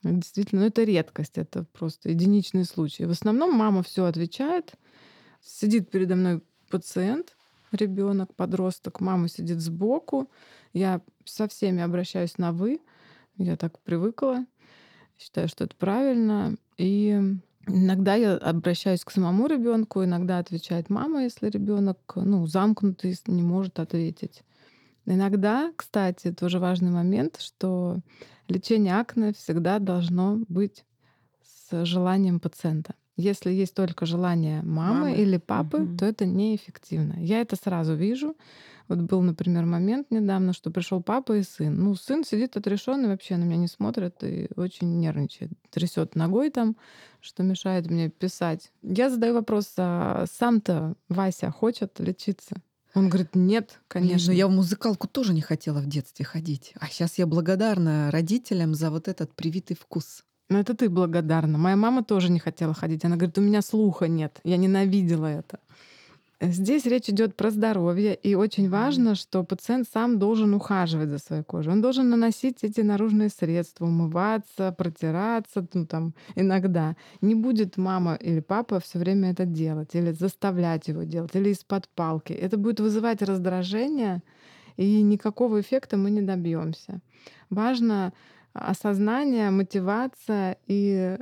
Действительно, 0.03 0.63
ну 0.63 0.67
это 0.67 0.85
редкость, 0.85 1.39
это 1.39 1.65
просто 1.73 2.11
единичный 2.11 2.65
случай. 2.65 3.07
В 3.07 3.11
основном 3.11 3.55
мама 3.55 3.83
все 3.83 4.05
отвечает, 4.05 4.75
Сидит 5.45 5.91
передо 5.91 6.17
мной 6.17 6.43
пациент, 6.71 7.37
ребенок, 7.71 8.35
подросток, 8.35 9.01
мама 9.01 9.29
сидит 9.29 9.61
сбоку. 9.61 10.31
Я 10.73 11.03
со 11.27 11.47
всеми 11.49 11.83
обращаюсь 11.83 12.39
на 12.39 12.53
вы. 12.53 12.81
Я 13.37 13.57
так 13.57 13.79
привыкла. 13.81 14.47
Считаю, 15.19 15.49
что 15.49 15.65
это 15.65 15.77
правильно. 15.77 16.57
И 16.79 17.21
иногда 17.67 18.15
я 18.15 18.37
обращаюсь 18.37 19.05
к 19.05 19.11
самому 19.11 19.47
ребенку, 19.47 20.03
иногда 20.03 20.39
отвечает 20.39 20.89
мама, 20.89 21.25
если 21.25 21.51
ребенок 21.51 21.99
ну, 22.17 22.47
замкнутый, 22.47 23.15
не 23.27 23.43
может 23.43 23.79
ответить. 23.79 24.43
Иногда, 25.05 25.73
кстати, 25.77 26.33
тоже 26.33 26.59
важный 26.59 26.91
момент, 26.91 27.39
что 27.41 27.99
лечение 28.49 28.99
акне 28.99 29.35
всегда 29.35 29.79
должно 29.79 30.41
быть 30.49 30.87
с 31.43 31.85
желанием 31.85 32.41
пациента. 32.41 32.95
Если 33.17 33.53
есть 33.53 33.75
только 33.75 34.07
желание 34.07 34.63
мамы, 34.63 34.95
Мамы. 35.11 35.13
или 35.15 35.37
папы, 35.37 35.79
Мгм. 35.79 35.99
то 35.99 36.05
это 36.05 36.27
неэффективно. 36.27 37.15
Я 37.19 37.41
это 37.41 37.55
сразу 37.57 37.95
вижу. 37.95 38.37
Вот 38.89 38.99
был, 38.99 39.23
например, 39.23 39.65
момент 39.65 40.11
недавно, 40.11 40.53
что 40.53 40.71
пришел 40.71 41.03
папа 41.03 41.37
и 41.39 41.43
сын. 41.43 41.75
Ну, 41.75 41.95
сын 41.95 42.25
сидит 42.25 42.57
отрешенный, 42.57 43.09
вообще 43.09 43.37
на 43.37 43.45
меня 43.45 43.57
не 43.57 43.69
смотрит 43.69 44.23
и 44.25 44.49
очень 44.57 44.99
нервничает. 44.99 45.53
Трясет 45.71 46.17
ногой 46.17 46.51
там, 46.51 46.77
что 47.21 47.43
мешает 47.45 47.89
мне 47.89 48.11
писать. 48.11 48.73
Я 48.83 49.09
задаю 49.11 49.35
вопрос, 49.35 49.73
а 49.79 50.25
сам-то 50.31 50.97
Вася 51.09 51.51
хочет 51.51 51.99
лечиться? 52.01 52.57
Он 52.95 53.09
говорит, 53.09 53.35
нет, 53.35 53.69
Блин, 53.71 54.09
конечно. 54.09 54.33
ну 54.33 54.37
я 54.39 54.47
в 54.49 54.51
музыкалку 54.51 55.09
тоже 55.09 55.33
не 55.35 55.41
хотела 55.41 55.81
в 55.81 55.87
детстве 55.87 56.25
ходить. 56.25 56.75
А 56.79 56.87
сейчас 56.89 57.17
я 57.19 57.27
благодарна 57.27 58.11
родителям 58.11 58.75
за 58.75 58.91
вот 58.91 59.09
этот 59.09 59.35
привитый 59.35 59.77
вкус. 59.77 60.25
Ну, 60.55 60.61
это 60.61 60.73
ты 60.75 60.89
благодарна. 60.89 61.59
Моя 61.59 61.75
мама 61.75 62.05
тоже 62.05 62.31
не 62.31 62.39
хотела 62.39 62.75
ходить. 62.75 63.05
Она 63.05 63.17
говорит, 63.17 63.37
у 63.39 63.41
меня 63.41 63.61
слуха 63.61 64.07
нет. 64.07 64.39
Я 64.45 64.57
ненавидела 64.57 65.27
это. 65.27 65.59
Здесь 66.41 66.87
речь 66.87 67.09
идет 67.09 67.35
про 67.35 67.51
здоровье, 67.51 68.15
и 68.15 68.37
очень 68.37 68.71
важно, 68.71 69.17
что 69.17 69.43
пациент 69.43 69.89
сам 69.93 70.21
должен 70.21 70.55
ухаживать 70.55 71.09
за 71.09 71.19
своей 71.19 71.43
кожей. 71.43 71.73
Он 71.73 71.83
должен 71.83 72.09
наносить 72.09 72.63
эти 72.63 72.83
наружные 72.83 73.31
средства, 73.31 73.87
умываться, 73.87 74.71
протираться, 74.71 75.67
ну, 75.75 75.87
там, 75.87 76.15
иногда. 76.37 76.95
Не 77.21 77.35
будет 77.35 77.77
мама 77.77 78.15
или 78.15 78.39
папа 78.39 78.79
все 78.79 79.01
время 79.01 79.33
это 79.33 79.47
делать, 79.47 79.97
или 79.97 80.13
заставлять 80.13 80.87
его 80.87 81.03
делать, 81.03 81.35
или 81.35 81.49
из-под 81.49 81.89
палки. 81.89 82.33
Это 82.33 82.59
будет 82.59 82.79
вызывать 82.79 83.23
раздражение, 83.23 84.23
и 84.77 85.03
никакого 85.03 85.61
эффекта 85.61 85.97
мы 85.97 86.13
не 86.13 86.23
добьемся. 86.23 87.01
Важно 87.51 88.13
осознание, 88.55 89.51
мотивация, 89.51 90.57
и 90.67 91.19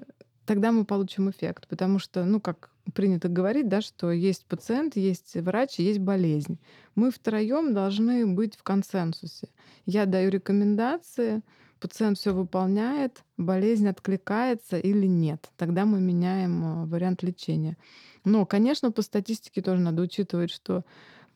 тогда 0.47 0.71
мы 0.71 0.85
получим 0.85 1.31
эффект. 1.31 1.67
Потому 1.69 1.99
что, 1.99 2.25
ну, 2.25 2.41
как 2.41 2.71
принято 2.95 3.29
говорить, 3.29 3.69
да, 3.69 3.81
что 3.81 4.11
есть 4.11 4.45
пациент, 4.47 4.97
есть 4.97 5.35
врач, 5.37 5.79
есть 5.79 5.99
болезнь. 5.99 6.59
Мы 6.95 7.11
втроем 7.11 7.75
должны 7.75 8.27
быть 8.27 8.57
в 8.57 8.63
консенсусе. 8.63 9.49
Я 9.87 10.07
даю 10.07 10.31
рекомендации, 10.31 11.43
пациент 11.81 12.19
все 12.19 12.33
выполняет, 12.33 13.23
болезнь 13.37 13.89
откликается 13.89 14.79
или 14.79 15.07
нет. 15.07 15.51
Тогда 15.57 15.85
мы 15.85 16.01
меняем 16.01 16.65
э, 16.65 16.87
вариант 16.87 17.23
лечения. 17.23 17.77
Но, 18.25 18.47
конечно, 18.47 18.93
по 18.93 19.03
статистике 19.03 19.63
тоже 19.63 19.81
надо 19.81 20.03
учитывать, 20.03 20.51
что 20.51 20.85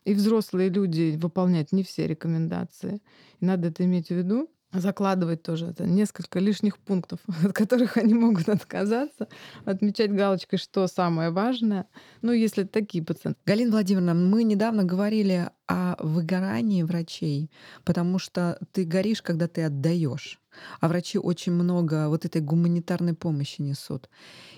и 0.04 0.14
взрослые 0.14 0.68
люди 0.68 1.16
выполняют 1.20 1.72
не 1.72 1.82
все 1.82 2.06
рекомендации. 2.06 3.00
И 3.40 3.44
надо 3.44 3.68
это 3.68 3.84
иметь 3.84 4.08
в 4.08 4.12
виду 4.12 4.48
закладывать 4.80 5.42
тоже 5.42 5.66
это 5.66 5.84
несколько 5.84 6.38
лишних 6.38 6.78
пунктов, 6.78 7.20
от 7.44 7.52
которых 7.52 7.96
они 7.96 8.14
могут 8.14 8.48
отказаться, 8.48 9.28
отмечать 9.64 10.12
галочкой, 10.12 10.58
что 10.58 10.86
самое 10.86 11.30
важное. 11.30 11.86
Ну, 12.22 12.32
если 12.32 12.64
такие 12.64 13.04
пациенты. 13.04 13.38
Галина 13.46 13.72
Владимировна, 13.72 14.14
мы 14.14 14.44
недавно 14.44 14.84
говорили 14.84 15.50
о 15.66 15.96
выгорании 15.98 16.82
врачей, 16.82 17.50
потому 17.84 18.18
что 18.18 18.58
ты 18.72 18.84
горишь, 18.84 19.22
когда 19.22 19.48
ты 19.48 19.64
отдаешь. 19.64 20.40
А 20.80 20.88
врачи 20.88 21.18
очень 21.18 21.52
много 21.52 22.08
вот 22.08 22.24
этой 22.24 22.40
гуманитарной 22.40 23.14
помощи 23.14 23.60
несут. 23.60 24.08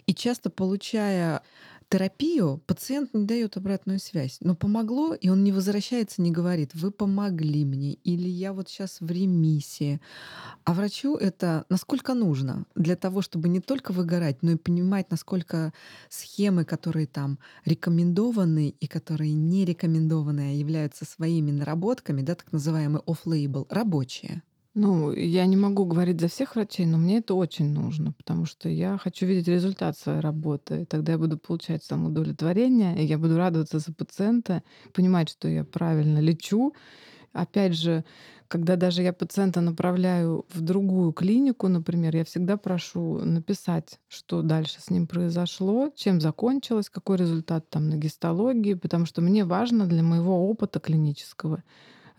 И 0.06 0.14
часто 0.14 0.50
получая 0.50 1.42
терапию, 1.88 2.62
пациент 2.66 3.14
не 3.14 3.24
дает 3.24 3.56
обратную 3.56 3.98
связь. 3.98 4.38
Но 4.40 4.54
помогло, 4.54 5.14
и 5.14 5.28
он 5.28 5.44
не 5.44 5.52
возвращается, 5.52 6.22
не 6.22 6.30
говорит, 6.30 6.74
вы 6.74 6.90
помогли 6.90 7.64
мне, 7.64 7.94
или 7.94 8.28
я 8.28 8.52
вот 8.52 8.68
сейчас 8.68 9.00
в 9.00 9.10
ремиссии. 9.10 10.00
А 10.64 10.74
врачу 10.74 11.16
это 11.16 11.64
насколько 11.68 12.14
нужно 12.14 12.66
для 12.74 12.96
того, 12.96 13.22
чтобы 13.22 13.48
не 13.48 13.60
только 13.60 13.92
выгорать, 13.92 14.42
но 14.42 14.52
и 14.52 14.56
понимать, 14.56 15.10
насколько 15.10 15.72
схемы, 16.08 16.64
которые 16.64 17.06
там 17.06 17.38
рекомендованы 17.64 18.74
и 18.80 18.86
которые 18.86 19.32
не 19.32 19.64
рекомендованы, 19.64 20.40
а 20.40 20.52
являются 20.52 21.04
своими 21.04 21.50
наработками, 21.50 22.22
да, 22.22 22.34
так 22.34 22.52
называемый 22.52 23.02
off-label, 23.06 23.66
рабочие. 23.70 24.42
Ну, 24.80 25.12
я 25.12 25.44
не 25.46 25.56
могу 25.56 25.86
говорить 25.86 26.20
за 26.20 26.28
всех 26.28 26.54
врачей, 26.54 26.86
но 26.86 26.98
мне 26.98 27.18
это 27.18 27.34
очень 27.34 27.72
нужно, 27.72 28.12
потому 28.12 28.46
что 28.46 28.68
я 28.68 28.96
хочу 28.96 29.26
видеть 29.26 29.48
результат 29.48 29.98
своей 29.98 30.20
работы. 30.20 30.82
И 30.82 30.84
тогда 30.84 31.12
я 31.12 31.18
буду 31.18 31.36
получать 31.36 31.82
самоудовлетворение, 31.82 32.96
и 32.96 33.04
я 33.04 33.18
буду 33.18 33.36
радоваться 33.36 33.80
за 33.80 33.92
пациента, 33.92 34.62
понимать, 34.94 35.30
что 35.30 35.48
я 35.48 35.64
правильно 35.64 36.20
лечу. 36.20 36.74
Опять 37.32 37.74
же, 37.74 38.04
когда 38.46 38.76
даже 38.76 39.02
я 39.02 39.12
пациента 39.12 39.60
направляю 39.60 40.46
в 40.54 40.60
другую 40.60 41.10
клинику, 41.10 41.66
например, 41.66 42.14
я 42.14 42.24
всегда 42.24 42.56
прошу 42.56 43.18
написать, 43.24 43.98
что 44.06 44.42
дальше 44.42 44.80
с 44.80 44.90
ним 44.90 45.08
произошло, 45.08 45.90
чем 45.96 46.20
закончилось, 46.20 46.88
какой 46.88 47.16
результат 47.16 47.68
там 47.68 47.88
на 47.88 47.96
гистологии, 47.96 48.74
потому 48.74 49.06
что 49.06 49.22
мне 49.22 49.44
важно 49.44 49.86
для 49.86 50.04
моего 50.04 50.48
опыта 50.48 50.78
клинического 50.78 51.64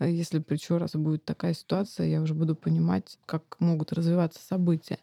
а 0.00 0.06
если 0.06 0.42
еще 0.48 0.78
раз 0.78 0.92
будет 0.92 1.26
такая 1.26 1.52
ситуация, 1.52 2.06
я 2.06 2.22
уже 2.22 2.32
буду 2.32 2.56
понимать, 2.56 3.18
как 3.26 3.60
могут 3.60 3.92
развиваться 3.92 4.40
события. 4.42 4.98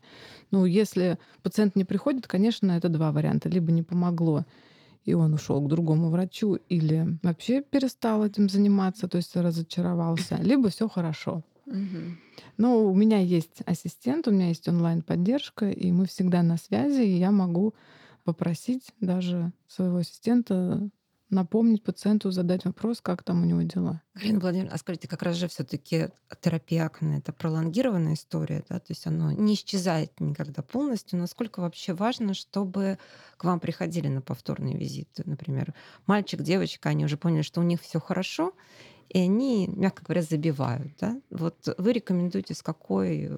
Ну, 0.50 0.66
если 0.66 1.20
пациент 1.44 1.76
не 1.76 1.86
приходит, 1.86 2.26
конечно, 2.26 2.72
это 2.72 2.90
два 2.90 3.12
варианта. 3.12 3.48
Либо 3.48 3.72
не 3.72 3.84
помогло, 3.84 4.44
и 5.06 5.14
он 5.14 5.36
ушел 5.36 5.62
к 5.62 5.70
другому 5.70 6.10
врачу, 6.10 6.56
или 6.68 7.20
вообще 7.22 7.62
перестал 7.62 8.26
этим 8.26 8.50
заниматься, 8.50 9.08
то 9.08 9.18
есть 9.18 9.36
разочаровался, 9.36 10.38
либо 10.42 10.70
все 10.70 10.90
хорошо. 10.90 11.44
Но 12.58 12.84
у 12.84 12.96
меня 12.96 13.20
есть 13.20 13.62
ассистент, 13.68 14.28
у 14.28 14.32
меня 14.32 14.48
есть 14.48 14.68
онлайн-поддержка, 14.68 15.70
и 15.70 15.92
мы 15.92 16.08
всегда 16.08 16.42
на 16.42 16.58
связи, 16.58 17.04
и 17.04 17.20
я 17.20 17.30
могу 17.30 17.76
попросить 18.24 18.92
даже 19.00 19.52
своего 19.68 19.98
ассистента 19.98 20.90
напомнить 21.30 21.84
пациенту, 21.84 22.32
задать 22.32 22.66
вопрос, 22.66 23.02
как 23.02 23.24
там 23.24 23.44
у 23.44 23.46
него 23.46 23.62
дела. 23.62 24.02
Галина 24.16 24.40
Владимировна, 24.40 24.76
а 24.76 24.78
скажите, 24.78 25.08
как 25.08 25.24
раз 25.24 25.36
же 25.36 25.48
все 25.48 25.64
таки 25.64 26.10
терапия 26.42 26.86
акне— 26.86 27.18
это 27.18 27.34
пролонгированная 27.34 28.14
история, 28.14 28.64
да? 28.70 28.80
То 28.80 28.88
есть 28.90 29.06
оно 29.08 29.32
не 29.32 29.56
исчезает 29.56 30.20
никогда 30.20 30.62
полностью. 30.62 31.20
Насколько 31.20 31.60
вообще 31.60 31.94
важно, 31.94 32.34
чтобы 32.34 32.98
к 33.38 33.44
вам 33.44 33.60
приходили 33.60 34.08
на 34.08 34.22
повторные 34.22 34.78
визиты? 34.78 35.24
Например, 35.26 35.74
мальчик, 36.06 36.42
девочка, 36.42 36.90
они 36.90 37.06
уже 37.06 37.18
поняли, 37.18 37.42
что 37.42 37.60
у 37.60 37.64
них 37.64 37.82
все 37.82 38.00
хорошо, 38.00 38.54
и 39.10 39.20
они, 39.20 39.68
мягко 39.68 40.04
говоря, 40.04 40.22
забивают. 40.22 40.94
Да? 41.00 41.20
Вот 41.30 41.68
вы 41.78 41.94
рекомендуете 41.94 42.54
с 42.54 42.62
какой, 42.62 43.30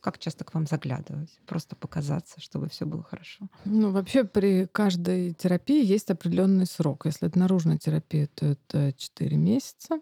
как 0.00 0.18
часто 0.18 0.44
к 0.44 0.54
вам 0.54 0.66
заглядывать? 0.66 1.30
Просто 1.46 1.76
показаться, 1.76 2.40
чтобы 2.40 2.68
все 2.68 2.86
было 2.86 3.02
хорошо. 3.02 3.48
Ну, 3.64 3.90
вообще 3.90 4.24
при 4.24 4.66
каждой 4.66 5.34
терапии 5.34 5.84
есть 5.84 6.10
определенный 6.10 6.66
срок. 6.66 7.06
Если 7.06 7.28
это 7.28 7.38
наружная 7.38 7.78
терапия, 7.78 8.28
то 8.34 8.46
это 8.46 8.92
4 8.96 9.36
месяца. 9.36 10.00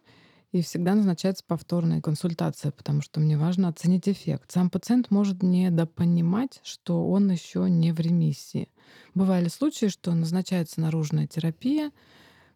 И 0.52 0.62
всегда 0.62 0.94
назначается 0.94 1.44
повторная 1.46 2.00
консультация, 2.00 2.70
потому 2.70 3.02
что 3.02 3.20
мне 3.20 3.36
важно 3.36 3.68
оценить 3.68 4.08
эффект. 4.08 4.52
Сам 4.52 4.70
пациент 4.70 5.10
может 5.10 5.42
недопонимать, 5.42 6.60
что 6.62 7.10
он 7.10 7.30
еще 7.30 7.68
не 7.68 7.92
в 7.92 8.00
ремиссии. 8.00 8.68
Бывали 9.14 9.48
случаи, 9.48 9.88
что 9.88 10.14
назначается 10.14 10.80
наружная 10.80 11.26
терапия, 11.26 11.90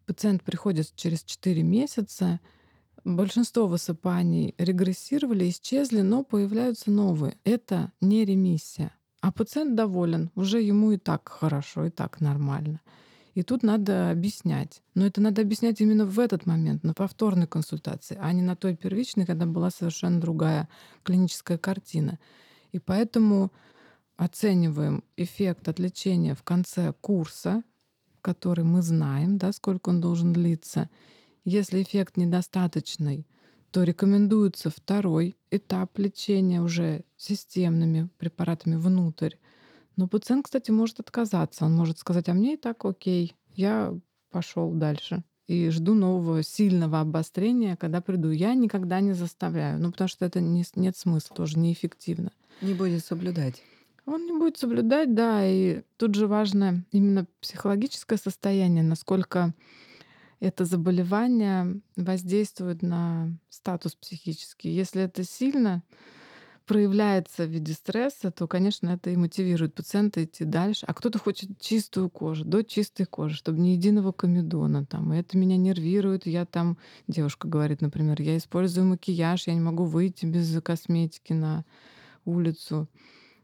пациент 0.05 0.41
приходит 0.41 0.95
через 0.95 1.23
4 1.23 1.61
месяца, 1.61 2.39
Большинство 3.03 3.67
высыпаний 3.67 4.53
регрессировали, 4.57 5.49
исчезли, 5.49 6.01
но 6.01 6.23
появляются 6.23 6.91
новые. 6.91 7.37
Это 7.43 7.91
не 7.99 8.23
ремиссия. 8.25 8.91
А 9.21 9.31
пациент 9.31 9.75
доволен, 9.75 10.31
уже 10.35 10.61
ему 10.61 10.91
и 10.91 10.97
так 10.97 11.29
хорошо, 11.29 11.85
и 11.85 11.89
так 11.89 12.21
нормально. 12.21 12.81
И 13.33 13.43
тут 13.43 13.63
надо 13.63 14.11
объяснять. 14.11 14.83
Но 14.93 15.05
это 15.05 15.21
надо 15.21 15.41
объяснять 15.41 15.79
именно 15.81 16.05
в 16.05 16.19
этот 16.19 16.45
момент, 16.45 16.83
на 16.83 16.93
повторной 16.93 17.47
консультации, 17.47 18.17
а 18.19 18.31
не 18.33 18.41
на 18.41 18.55
той 18.55 18.75
первичной, 18.75 19.25
когда 19.25 19.45
была 19.45 19.71
совершенно 19.71 20.19
другая 20.19 20.67
клиническая 21.03 21.57
картина. 21.57 22.19
И 22.71 22.79
поэтому 22.79 23.51
оцениваем 24.17 25.03
эффект 25.17 25.67
от 25.69 25.79
лечения 25.79 26.35
в 26.35 26.43
конце 26.43 26.93
курса, 27.01 27.63
который 28.21 28.63
мы 28.63 28.81
знаем, 28.81 29.37
да, 29.37 29.51
сколько 29.51 29.89
он 29.89 30.01
должен 30.01 30.33
длиться, 30.33 30.89
если 31.43 31.81
эффект 31.81 32.17
недостаточный, 32.17 33.25
то 33.71 33.83
рекомендуется 33.83 34.69
второй 34.69 35.37
этап 35.49 35.97
лечения 35.97 36.61
уже 36.61 37.03
системными 37.15 38.09
препаратами 38.17 38.75
внутрь. 38.75 39.35
Но 39.95 40.07
пациент, 40.07 40.45
кстати, 40.45 40.71
может 40.71 40.99
отказаться. 40.99 41.65
Он 41.65 41.75
может 41.75 41.99
сказать, 41.99 42.27
а 42.29 42.33
мне 42.33 42.55
и 42.55 42.57
так 42.57 42.83
окей, 42.85 43.35
я 43.55 43.97
пошел 44.29 44.71
дальше 44.71 45.23
и 45.47 45.69
жду 45.69 45.93
нового 45.93 46.43
сильного 46.43 47.01
обострения, 47.01 47.75
когда 47.75 47.99
приду. 47.99 48.31
Я 48.31 48.53
никогда 48.53 49.01
не 49.01 49.13
заставляю, 49.13 49.79
ну 49.79 49.91
потому 49.91 50.07
что 50.07 50.25
это 50.25 50.39
не, 50.39 50.63
нет 50.75 50.95
смысла, 50.95 51.35
тоже 51.35 51.59
неэффективно. 51.59 52.31
Не 52.61 52.73
будет 52.73 53.03
соблюдать. 53.03 53.61
Он 54.05 54.25
не 54.25 54.31
будет 54.31 54.57
соблюдать, 54.57 55.13
да, 55.13 55.45
и 55.45 55.81
тут 55.97 56.15
же 56.15 56.27
важно 56.27 56.85
именно 56.91 57.27
психологическое 57.41 58.17
состояние, 58.17 58.83
насколько 58.83 59.53
это 60.41 60.65
заболевание 60.65 61.79
воздействует 61.95 62.81
на 62.81 63.29
статус 63.49 63.95
психический. 63.95 64.69
Если 64.69 65.03
это 65.03 65.23
сильно, 65.23 65.83
проявляется 66.65 67.45
в 67.45 67.49
виде 67.49 67.73
стресса, 67.73 68.31
то, 68.31 68.47
конечно, 68.47 68.89
это 68.89 69.11
и 69.11 69.15
мотивирует 69.15 69.75
пациента 69.75 70.23
идти 70.23 70.43
дальше. 70.43 70.85
А 70.87 70.93
кто-то 70.93 71.19
хочет 71.19 71.59
чистую 71.59 72.09
кожу, 72.09 72.43
до 72.43 72.63
чистой 72.63 73.05
кожи, 73.05 73.35
чтобы 73.35 73.59
ни 73.59 73.69
единого 73.69 74.11
комедона 74.11 74.85
там. 74.85 75.13
И 75.13 75.19
это 75.19 75.37
меня 75.37 75.57
нервирует. 75.57 76.25
Я 76.25 76.45
там, 76.45 76.77
девушка 77.07 77.47
говорит, 77.47 77.81
например, 77.81 78.19
я 78.21 78.35
использую 78.35 78.87
макияж, 78.87 79.47
я 79.47 79.53
не 79.53 79.61
могу 79.61 79.85
выйти 79.85 80.25
без 80.25 80.59
косметики 80.61 81.33
на 81.33 81.65
улицу. 82.25 82.87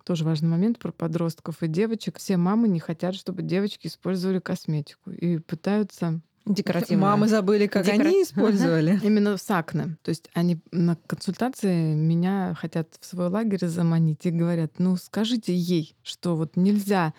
Тоже 0.04 0.24
важный 0.24 0.50
момент 0.50 0.80
про 0.80 0.92
подростков 0.92 1.62
и 1.62 1.68
девочек. 1.68 2.18
Все 2.18 2.38
мамы 2.38 2.68
не 2.68 2.80
хотят, 2.80 3.14
чтобы 3.14 3.44
девочки 3.44 3.88
использовали 3.88 4.40
косметику 4.40 5.12
и 5.12 5.38
пытаются 5.38 6.22
Декоративная. 6.48 7.10
Мамы 7.10 7.28
забыли, 7.28 7.68
как 7.68 7.86
Декора- 7.86 8.08
они 8.08 8.24
использовали. 8.24 9.00
Именно 9.04 9.38
в 9.38 9.42
сакне. 9.42 9.98
То 10.04 10.10
есть 10.10 10.30
они 10.34 10.60
на 10.72 10.96
консультации 11.08 11.94
меня 11.94 12.56
хотят 12.60 12.90
в 13.00 13.06
свой 13.06 13.28
лагерь 13.30 13.66
заманить 13.68 14.26
и 14.26 14.32
говорят, 14.32 14.74
ну 14.78 14.96
скажите 14.98 15.56
ей, 15.56 15.96
что 16.04 16.36
вот 16.36 16.56
нельзя 16.56 17.14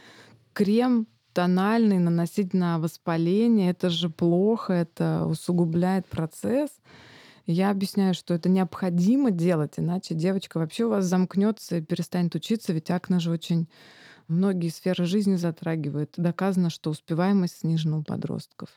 крем 0.52 1.06
тональный 1.32 1.98
наносить 1.98 2.52
на 2.52 2.78
воспаление, 2.78 3.70
это 3.70 3.90
же 3.90 4.10
плохо, 4.10 4.72
это 4.72 5.24
усугубляет 5.26 6.06
процесс. 6.06 6.70
Я 7.46 7.70
объясняю, 7.70 8.12
что 8.12 8.34
это 8.34 8.48
необходимо 8.48 9.30
делать, 9.30 9.74
иначе 9.76 10.14
девочка 10.14 10.58
вообще 10.58 10.84
у 10.84 10.90
вас 10.90 11.04
замкнется 11.04 11.76
и 11.76 11.80
перестанет 11.80 12.34
учиться, 12.34 12.72
ведь 12.72 12.90
акне 12.90 13.20
же 13.20 13.30
очень 13.30 13.68
многие 14.28 14.68
сферы 14.68 15.04
жизни 15.06 15.36
затрагивает. 15.36 16.14
Доказано, 16.16 16.70
что 16.70 16.90
успеваемость 16.90 17.60
снижена 17.60 17.98
у 17.98 18.02
подростков. 18.02 18.68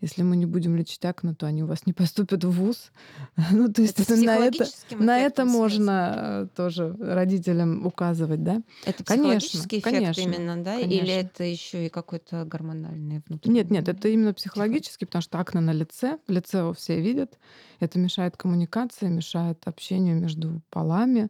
Если 0.00 0.22
мы 0.22 0.36
не 0.36 0.46
будем 0.46 0.76
лечить 0.76 1.04
акне, 1.04 1.34
то 1.34 1.46
они 1.46 1.62
у 1.62 1.66
вас 1.66 1.86
не 1.86 1.92
поступят 1.92 2.44
в 2.44 2.50
ВУЗ. 2.50 2.92
Ну, 3.50 3.72
то 3.72 3.82
есть 3.82 3.98
Это 4.00 4.16
на 4.16 4.38
это, 4.38 4.66
на 4.90 5.18
это 5.18 5.44
можно 5.44 6.14
э, 6.16 6.56
тоже 6.56 6.94
родителям 6.98 7.86
указывать, 7.86 8.42
да? 8.42 8.62
Это 8.84 9.04
Конечно, 9.04 9.40
психологический 9.40 9.78
эффект 9.78 9.96
конечно, 9.96 10.20
именно, 10.20 10.62
да? 10.62 10.78
конечно. 10.78 11.04
Или 11.04 11.12
это 11.12 11.44
еще 11.44 11.86
и 11.86 11.88
какой-то 11.88 12.44
гормональный 12.44 13.22
внутренний? 13.26 13.56
Нет, 13.56 13.70
нет, 13.70 13.88
это 13.88 14.08
именно 14.08 14.32
психологически, 14.32 15.04
потому 15.04 15.22
что 15.22 15.38
акне 15.38 15.60
на 15.60 15.72
лице, 15.72 16.18
лице 16.28 16.72
все 16.74 17.00
видят. 17.00 17.38
Это 17.80 17.98
мешает 17.98 18.36
коммуникации, 18.36 19.08
мешает 19.08 19.62
общению 19.64 20.16
между 20.16 20.62
полами. 20.70 21.28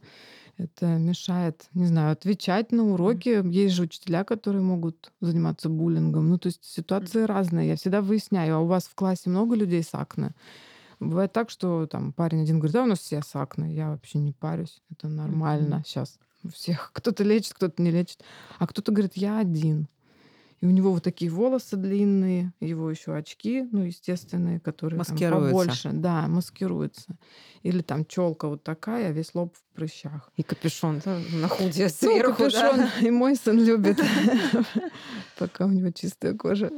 Это 0.59 0.87
мешает, 0.99 1.69
не 1.75 1.87
знаю, 1.87 2.13
отвечать 2.13 2.73
на 2.73 2.85
уроки. 2.85 3.43
Есть 3.49 3.75
же 3.75 3.85
учителя, 3.85 4.23
которые 4.23 4.63
могут 4.63 5.13
заниматься 5.21 5.69
буллингом. 5.69 6.29
Ну, 6.29 6.39
то 6.39 6.49
есть 6.49 6.65
ситуации 6.65 7.23
разные. 7.23 7.69
Я 7.69 7.77
всегда 7.77 8.03
выясняю, 8.03 8.57
а 8.57 8.61
у 8.61 8.67
вас 8.67 8.85
в 8.85 8.95
классе 8.95 9.31
много 9.31 9.57
людей 9.57 9.83
с 9.83 9.95
акне? 9.95 10.33
Бывает 11.01 11.33
так, 11.33 11.51
что 11.51 11.87
там 11.87 12.13
парень 12.13 12.43
один 12.43 12.59
говорит, 12.59 12.75
да, 12.75 12.85
у 12.85 12.87
нас 12.87 13.01
все 13.01 13.23
с 13.23 13.35
акне. 13.35 13.75
Я 13.75 13.91
вообще 13.91 14.19
не 14.19 14.33
парюсь. 14.33 14.83
Это 14.91 15.09
нормально 15.09 15.83
сейчас. 15.85 16.19
У 16.45 16.49
всех 16.49 16.91
кто-то 16.95 17.25
лечит, 17.25 17.55
кто-то 17.55 17.83
не 17.83 17.91
лечит. 17.91 18.23
А 18.59 18.67
кто-то 18.67 18.93
говорит, 18.93 19.17
я 19.17 19.39
один. 19.39 19.89
И 20.63 20.67
у 20.67 20.71
него 20.71 20.93
вот 20.93 21.03
такие 21.03 21.29
волосы 21.29 21.77
длинные, 21.77 22.53
его 22.61 22.89
еще 22.89 23.17
очки, 23.17 23.69
ну, 23.73 23.83
естественные, 23.83 24.61
которые 24.61 25.03
там 25.03 25.19
побольше. 25.19 25.91
Да, 25.93 26.29
маскируются. 26.29 27.17
Или 27.65 27.83
там 27.83 28.07
челка 28.07 28.47
вот 28.47 28.63
такая, 28.63 29.09
а 29.09 29.11
весь 29.11 29.35
лоб 29.35 29.57
в 29.57 29.75
прыщах. 29.75 30.31
И 30.37 30.45
капюшон 30.45 31.03
да, 31.05 31.19
на 31.33 31.49
худе 31.49 31.83
Ну, 31.83 31.89
сверху, 31.89 32.45
капюшон 32.45 32.77
да? 32.77 32.91
и 33.01 33.11
мой 33.11 33.35
сын 33.35 33.59
любит, 33.59 34.01
пока 35.37 35.67
у 35.67 35.71
него 35.71 35.91
чистая 35.91 36.35
кожа. 36.35 36.71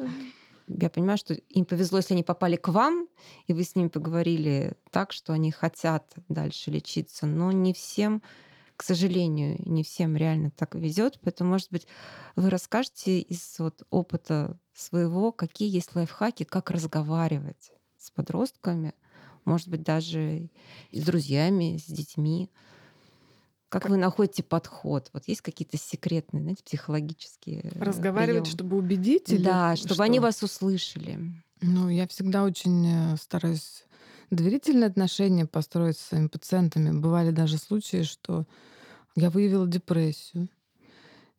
Я 0.66 0.88
понимаю, 0.88 1.18
что 1.18 1.34
им 1.34 1.66
повезло, 1.66 1.98
если 1.98 2.14
они 2.14 2.22
попали 2.22 2.56
к 2.56 2.68
вам, 2.68 3.06
и 3.48 3.52
вы 3.52 3.64
с 3.64 3.76
ними 3.76 3.88
поговорили 3.88 4.72
так, 4.92 5.12
что 5.12 5.34
они 5.34 5.50
хотят 5.50 6.10
дальше 6.30 6.70
лечиться, 6.70 7.26
но 7.26 7.52
не 7.52 7.74
всем, 7.74 8.22
к 8.76 8.82
сожалению, 8.82 9.56
не 9.64 9.82
всем 9.84 10.16
реально 10.16 10.50
так 10.50 10.74
везет. 10.74 11.18
Поэтому, 11.22 11.50
может 11.50 11.70
быть, 11.70 11.86
вы 12.36 12.50
расскажете 12.50 13.20
из 13.20 13.56
вот 13.58 13.82
опыта 13.90 14.58
своего, 14.74 15.32
какие 15.32 15.70
есть 15.70 15.94
лайфхаки, 15.94 16.44
как 16.44 16.70
разговаривать 16.70 17.72
с 17.98 18.10
подростками, 18.10 18.94
может 19.44 19.68
быть, 19.68 19.82
даже 19.82 20.50
с 20.92 21.04
друзьями, 21.04 21.76
с 21.78 21.86
детьми. 21.86 22.50
Как, 23.68 23.82
Как- 23.82 23.90
вы 23.90 23.96
находите 23.96 24.42
подход? 24.42 25.10
Вот 25.12 25.26
есть 25.26 25.40
какие-то 25.40 25.76
секретные, 25.76 26.42
знаете, 26.42 26.62
психологические 26.64 27.60
э, 27.64 27.70
Разговаривать, 27.80 28.46
приёмы? 28.46 28.50
чтобы 28.54 28.76
убедить 28.76 29.32
или 29.32 29.42
Да, 29.42 29.76
чтобы 29.76 30.04
они 30.04 30.18
что? 30.18 30.22
вас 30.22 30.42
услышали. 30.42 31.18
Ну, 31.60 31.88
я 31.88 32.06
всегда 32.06 32.44
очень 32.44 32.86
э, 32.86 33.16
стараюсь 33.16 33.84
доверительные 34.30 34.86
отношения 34.86 35.46
построить 35.46 35.98
с 35.98 36.08
своими 36.08 36.28
пациентами. 36.28 36.98
Бывали 36.98 37.30
даже 37.30 37.58
случаи, 37.58 38.02
что 38.02 38.46
я 39.16 39.30
выявила 39.30 39.66
депрессию. 39.66 40.48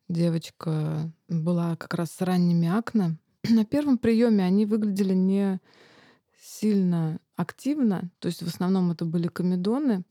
Девочка 0.08 1.10
была 1.28 1.76
как 1.76 1.94
раз 1.94 2.12
с 2.12 2.20
ранними 2.20 2.68
акне. 2.68 3.18
На 3.48 3.64
первом 3.64 3.98
приеме 3.98 4.44
они 4.44 4.66
выглядели 4.66 5.14
не 5.14 5.60
сильно 6.40 7.18
активно, 7.34 8.10
то 8.18 8.26
есть 8.26 8.42
в 8.42 8.46
основном 8.46 8.92
это 8.92 9.04
были 9.04 9.28
комедоны. 9.28 10.04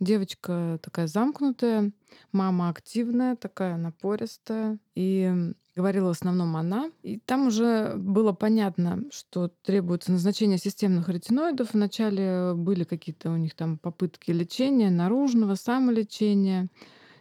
Девочка 0.00 0.80
такая 0.82 1.06
замкнутая, 1.06 1.92
мама 2.32 2.68
активная, 2.68 3.36
такая 3.36 3.76
напористая. 3.76 4.78
И 4.96 5.52
говорила 5.74 6.08
в 6.08 6.10
основном 6.10 6.56
она. 6.56 6.90
И 7.02 7.18
там 7.18 7.48
уже 7.48 7.94
было 7.96 8.32
понятно, 8.32 9.04
что 9.10 9.48
требуется 9.62 10.12
назначение 10.12 10.58
системных 10.58 11.08
ретиноидов. 11.08 11.72
Вначале 11.72 12.54
были 12.54 12.84
какие-то 12.84 13.30
у 13.30 13.36
них 13.36 13.54
там 13.54 13.78
попытки 13.78 14.30
лечения, 14.30 14.90
наружного, 14.90 15.54
самолечения. 15.54 16.68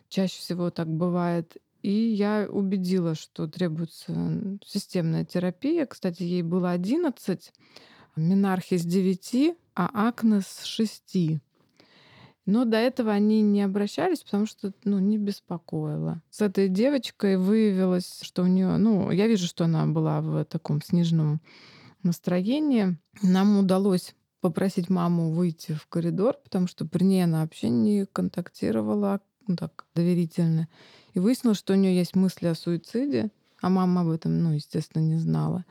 Чаще 0.10 0.40
всего 0.40 0.70
так 0.70 0.88
бывает. 0.88 1.58
И 1.82 1.92
я 1.92 2.48
убедила, 2.50 3.16
что 3.16 3.48
требуется 3.48 4.60
системная 4.64 5.26
терапия. 5.26 5.86
Кстати, 5.86 6.24
ей 6.24 6.44
было 6.44 6.72
11, 6.72 7.52
Минархи 8.16 8.78
с 8.78 8.84
9, 8.84 9.56
а 9.76 10.08
Акне 10.08 10.42
с 10.42 10.64
6. 10.64 11.42
Но 12.46 12.66
до 12.66 12.78
этого 12.78 13.12
они 13.12 13.42
не 13.42 13.62
обращались, 13.62 14.24
потому 14.24 14.46
что 14.46 14.74
ну, 14.84 15.00
не 15.00 15.18
беспокоило. 15.18 16.22
С 16.30 16.42
этой 16.42 16.70
девочкой 16.70 17.38
выявилось, 17.38 18.20
что 18.24 18.44
у 18.44 18.48
нее, 18.48 18.78
ну, 18.78 19.12
я 19.12 19.28
вижу, 19.28 19.46
что 19.46 19.66
она 19.66 19.86
была 19.86 20.22
в 20.22 20.44
таком 20.46 20.82
сниженном 20.82 21.42
настроении. 22.04 22.98
Нам 23.22 23.60
удалось 23.60 24.16
попросить 24.42 24.90
маму 24.90 25.30
выйти 25.30 25.74
в 25.74 25.86
коридор, 25.88 26.36
потому 26.44 26.68
что 26.68 26.86
при 26.86 27.04
ней 27.04 27.24
она 27.24 27.42
вообще 27.42 27.70
не 27.70 28.08
контактировала 28.08 29.22
ну, 29.48 29.56
так 29.56 29.86
доверительно. 29.96 30.68
И 31.14 31.20
выяснилось, 31.20 31.58
что 31.58 31.74
у 31.74 31.76
нее 31.76 31.96
есть 31.96 32.16
мысли 32.16 32.48
о 32.48 32.56
суициде, 32.56 33.32
а 33.62 33.70
мама 33.70 34.02
об 34.02 34.10
этом, 34.10 34.42
ну, 34.42 34.54
естественно, 34.54 35.04
не 35.04 35.18
знала. 35.18 35.66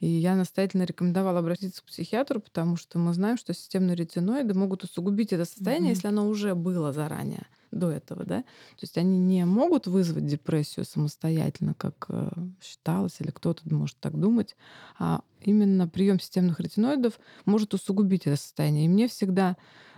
И 0.00 0.06
я 0.06 0.34
настоятельно 0.36 0.84
рекомендовала 0.84 1.38
обратиться 1.40 1.82
к 1.82 1.86
психиатру, 1.86 2.40
потому 2.40 2.76
что 2.76 2.98
мы 2.98 3.14
знаем, 3.14 3.38
что 3.38 3.54
системные 3.54 3.96
ретиноиды 3.96 4.54
могут 4.54 4.84
усугубить 4.84 5.32
это 5.32 5.44
состояние, 5.44 5.90
Мгм. 5.90 5.92
если 5.92 6.08
оно 6.08 6.28
уже 6.28 6.54
было 6.54 6.92
заранее, 6.92 7.46
до 7.70 7.90
этого, 7.90 8.24
да. 8.24 8.40
То 8.42 8.82
есть 8.82 8.96
они 8.98 9.18
не 9.18 9.44
могут 9.44 9.86
вызвать 9.86 10.26
депрессию 10.26 10.84
самостоятельно, 10.84 11.74
как 11.74 12.06
э, 12.08 12.30
считалось, 12.62 13.20
или 13.20 13.30
кто-то 13.30 13.62
может 13.74 13.98
так 13.98 14.18
думать, 14.18 14.56
а 14.98 15.22
именно 15.40 15.88
прием 15.88 16.20
системных 16.20 16.60
ретиноидов 16.60 17.18
может 17.44 17.74
усугубить 17.74 18.26
это 18.26 18.36
состояние. 18.36 18.86
И 18.86 18.88
мне 18.88 19.08
всегда 19.08 19.56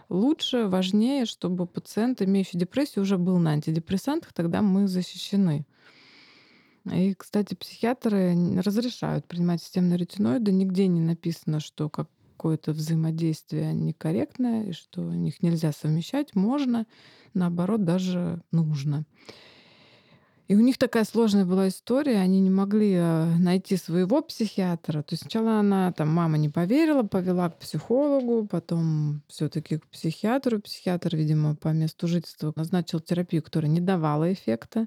лучше, 0.08 0.66
важнее, 0.66 1.26
чтобы 1.26 1.66
пациент, 1.66 2.22
имеющий 2.22 2.58
депрессию, 2.58 3.02
уже 3.02 3.18
был 3.18 3.38
на 3.38 3.50
антидепрессантах, 3.50 4.32
тогда 4.32 4.62
мы 4.62 4.88
защищены. 4.88 5.66
И, 6.92 7.14
кстати, 7.14 7.54
психиатры 7.54 8.36
разрешают 8.60 9.26
принимать 9.26 9.62
системные 9.62 9.98
ретиноиды. 9.98 10.52
Нигде 10.52 10.86
не 10.86 11.00
написано, 11.00 11.60
что 11.60 11.88
какое-то 11.88 12.72
взаимодействие 12.72 13.72
некорректное 13.72 14.66
и 14.66 14.72
что 14.72 15.12
их 15.12 15.42
нельзя 15.42 15.72
совмещать. 15.72 16.34
Можно, 16.34 16.86
наоборот, 17.34 17.84
даже 17.84 18.42
нужно. 18.52 19.04
И 20.48 20.56
у 20.56 20.60
них 20.60 20.78
такая 20.78 21.04
сложная 21.04 21.44
была 21.44 21.68
история, 21.68 22.20
они 22.20 22.40
не 22.40 22.48
могли 22.48 22.94
э, 22.94 23.36
найти 23.36 23.76
своего 23.76 24.22
психиатра. 24.22 25.02
То 25.02 25.12
есть 25.12 25.24
сначала 25.24 25.60
она, 25.60 25.92
там, 25.92 26.08
мама 26.08 26.38
не 26.38 26.48
поверила, 26.48 27.02
повела 27.02 27.50
к 27.50 27.58
психологу, 27.58 28.46
потом 28.46 29.20
все 29.28 29.50
таки 29.50 29.76
к 29.76 29.86
психиатру. 29.88 30.58
Психиатр, 30.60 31.14
видимо, 31.16 31.54
по 31.54 31.68
месту 31.68 32.08
жительства 32.08 32.54
назначил 32.56 33.00
терапию, 33.00 33.42
которая 33.42 33.70
не 33.70 33.80
давала 33.80 34.32
эффекта. 34.32 34.86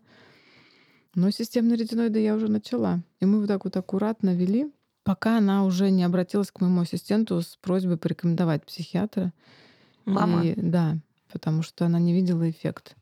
Но 1.16 1.30
системные 1.30 1.78
ретиноиды 1.78 2.20
я 2.20 2.36
уже 2.36 2.48
начала. 2.48 3.02
И 3.20 3.26
мы 3.26 3.40
вот 3.40 3.48
так 3.48 3.66
вот 3.66 3.76
аккуратно 3.76 4.34
вели, 4.34 4.72
пока 5.04 5.38
она 5.38 5.66
уже 5.66 5.92
не 5.92 6.04
обратилась 6.04 6.52
к 6.52 6.62
моему 6.62 6.82
ассистенту 6.82 7.42
с 7.42 7.58
просьбой 7.62 7.98
порекомендовать 7.98 8.66
психиатра. 8.66 9.34
Мама. 10.06 10.46
И, 10.46 10.54
да, 10.56 10.98
потому 11.32 11.64
что 11.64 11.86
она 11.86 12.00
не 12.00 12.14
видела 12.14 12.50
эффект. 12.50 12.96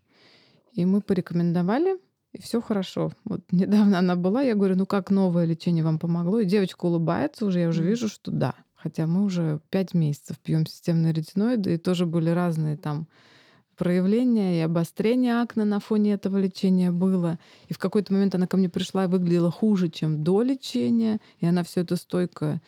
И 0.73 0.85
мы 0.85 1.01
порекомендовали, 1.01 1.99
и 2.31 2.41
все 2.41 2.61
хорошо. 2.61 3.11
Вот 3.25 3.41
недавно 3.51 3.99
она 3.99 4.15
была, 4.15 4.41
я 4.41 4.55
говорю, 4.55 4.75
ну 4.75 4.85
как 4.85 5.11
новое 5.11 5.45
лечение 5.45 5.83
вам 5.83 5.99
помогло? 5.99 6.39
И 6.39 6.45
девочка 6.45 6.85
улыбается 6.85 7.45
уже, 7.45 7.59
я 7.59 7.69
уже 7.69 7.83
вижу, 7.83 8.07
что 8.07 8.31
да. 8.31 8.55
Хотя 8.75 9.07
мы 9.07 9.25
уже 9.25 9.59
пять 9.69 9.93
месяцев 9.93 10.39
пьем 10.39 10.65
системные 10.65 11.13
ретиноиды, 11.13 11.73
и 11.73 11.77
тоже 11.77 12.05
были 12.05 12.29
разные 12.29 12.77
там 12.77 13.07
проявление 13.79 14.57
и 14.57 14.61
обострение 14.61 15.41
акне 15.41 15.63
на 15.63 15.79
фоне 15.79 16.13
этого 16.13 16.37
лечения 16.37 16.91
было. 16.91 17.39
И 17.69 17.73
в 17.73 17.79
какой-то 17.79 18.11
момент 18.11 18.35
она 18.35 18.45
ко 18.45 18.57
мне 18.57 18.67
пришла 18.67 19.05
и 19.05 19.07
выглядела 19.07 19.49
хуже, 19.49 19.87
чем 19.87 20.21
до 20.21 20.41
лечения, 20.41 21.19
и 21.39 21.45
она 21.45 21.63
все 21.63 21.81
это 21.81 21.95
стойко 21.95 22.61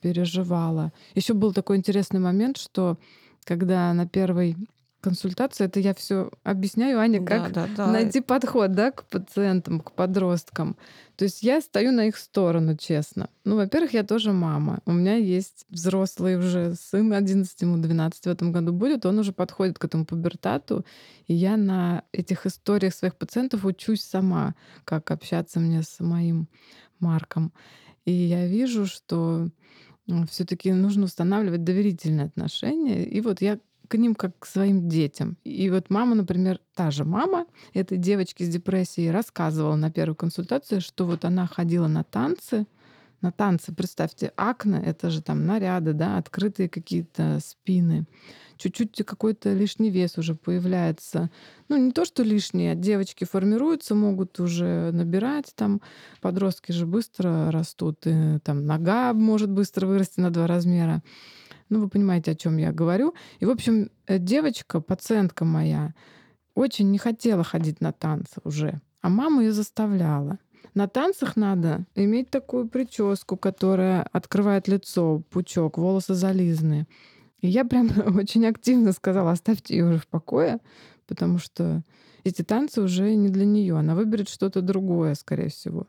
переживала. 0.00 0.92
Еще 1.16 1.34
был 1.34 1.52
такой 1.52 1.78
интересный 1.78 2.20
момент, 2.20 2.58
что 2.58 2.96
когда 3.44 3.92
на 3.92 4.06
первой 4.06 4.56
консультации, 5.02 5.64
это 5.64 5.80
я 5.80 5.92
все 5.92 6.30
объясняю, 6.44 6.98
Аня, 6.98 7.22
как 7.22 7.52
да, 7.52 7.66
да, 7.66 7.74
да. 7.76 7.92
найти 7.92 8.20
подход 8.20 8.72
да, 8.72 8.92
к 8.92 9.04
пациентам, 9.04 9.80
к 9.80 9.92
подросткам. 9.92 10.76
То 11.16 11.24
есть 11.24 11.42
я 11.42 11.60
стою 11.60 11.92
на 11.92 12.06
их 12.06 12.16
сторону, 12.16 12.76
честно. 12.76 13.28
Ну, 13.44 13.56
во-первых, 13.56 13.92
я 13.92 14.04
тоже 14.04 14.32
мама. 14.32 14.78
У 14.86 14.92
меня 14.92 15.16
есть 15.16 15.66
взрослый 15.68 16.38
уже 16.38 16.74
сын, 16.74 17.12
11 17.12 17.60
ему 17.60 17.76
12 17.76 18.24
в 18.24 18.26
этом 18.28 18.52
году 18.52 18.72
будет, 18.72 19.04
он 19.04 19.18
уже 19.18 19.32
подходит 19.32 19.78
к 19.78 19.84
этому 19.84 20.06
пубертату, 20.06 20.86
и 21.26 21.34
я 21.34 21.56
на 21.56 22.04
этих 22.12 22.46
историях 22.46 22.94
своих 22.94 23.16
пациентов 23.16 23.64
учусь 23.64 24.02
сама, 24.02 24.54
как 24.84 25.10
общаться 25.10 25.60
мне 25.60 25.82
с 25.82 26.00
моим 26.00 26.48
Марком. 27.00 27.52
И 28.04 28.12
я 28.12 28.46
вижу, 28.46 28.86
что 28.86 29.48
все-таки 30.28 30.72
нужно 30.72 31.04
устанавливать 31.04 31.64
доверительные 31.64 32.26
отношения. 32.26 33.04
И 33.04 33.20
вот 33.20 33.40
я 33.40 33.58
к 33.92 33.98
ним 33.98 34.14
как 34.14 34.38
к 34.38 34.46
своим 34.46 34.88
детям. 34.88 35.36
И 35.44 35.68
вот 35.68 35.90
мама, 35.90 36.14
например, 36.14 36.60
та 36.74 36.90
же 36.90 37.04
мама 37.04 37.44
этой 37.74 37.98
девочки 37.98 38.42
с 38.42 38.48
депрессией 38.48 39.10
рассказывала 39.10 39.76
на 39.76 39.90
первой 39.90 40.14
консультации, 40.14 40.78
что 40.78 41.04
вот 41.04 41.26
она 41.26 41.46
ходила 41.46 41.88
на 41.88 42.02
танцы, 42.02 42.66
на 43.20 43.32
танцы, 43.32 43.74
представьте, 43.74 44.32
акне, 44.34 44.82
это 44.82 45.10
же 45.10 45.20
там 45.20 45.44
наряды, 45.44 45.92
да, 45.92 46.16
открытые 46.16 46.70
какие-то 46.70 47.38
спины. 47.44 48.06
Чуть-чуть 48.56 49.04
какой-то 49.04 49.52
лишний 49.52 49.90
вес 49.90 50.16
уже 50.16 50.36
появляется. 50.36 51.30
Ну, 51.68 51.76
не 51.76 51.92
то, 51.92 52.06
что 52.06 52.22
лишний, 52.22 52.68
а 52.68 52.74
девочки 52.74 53.24
формируются, 53.24 53.94
могут 53.94 54.40
уже 54.40 54.90
набирать, 54.92 55.52
там 55.54 55.82
подростки 56.22 56.72
же 56.72 56.86
быстро 56.86 57.50
растут, 57.50 58.06
и 58.06 58.38
там 58.42 58.64
нога 58.64 59.12
может 59.12 59.50
быстро 59.50 59.86
вырасти 59.86 60.18
на 60.18 60.30
два 60.30 60.46
размера. 60.46 61.02
Ну, 61.72 61.80
вы 61.80 61.88
понимаете, 61.88 62.32
о 62.32 62.34
чем 62.34 62.58
я 62.58 62.70
говорю. 62.70 63.14
И, 63.40 63.46
в 63.46 63.50
общем, 63.50 63.90
э, 64.06 64.18
девочка, 64.18 64.82
пациентка 64.82 65.46
моя, 65.46 65.94
очень 66.54 66.90
не 66.90 66.98
хотела 66.98 67.44
ходить 67.44 67.80
на 67.80 67.92
танцы 67.92 68.42
уже, 68.44 68.82
а 69.00 69.08
мама 69.08 69.42
ее 69.42 69.52
заставляла. 69.52 70.38
На 70.74 70.86
танцах 70.86 71.34
надо 71.34 71.86
иметь 71.94 72.28
такую 72.28 72.68
прическу, 72.68 73.38
которая 73.38 74.02
открывает 74.12 74.68
лицо, 74.68 75.20
пучок, 75.30 75.78
волосы 75.78 76.12
зализаны. 76.12 76.86
И 77.40 77.48
я 77.48 77.64
прям 77.64 77.88
очень 78.18 78.44
активно 78.44 78.92
сказала, 78.92 79.30
оставьте 79.30 79.74
ее 79.74 79.86
уже 79.86 79.98
в 79.98 80.06
покое, 80.08 80.58
потому 81.06 81.38
что 81.38 81.82
эти 82.22 82.42
танцы 82.42 82.82
уже 82.82 83.14
не 83.14 83.30
для 83.30 83.46
нее. 83.46 83.78
Она 83.78 83.94
выберет 83.94 84.28
что-то 84.28 84.60
другое, 84.60 85.14
скорее 85.14 85.48
всего. 85.48 85.86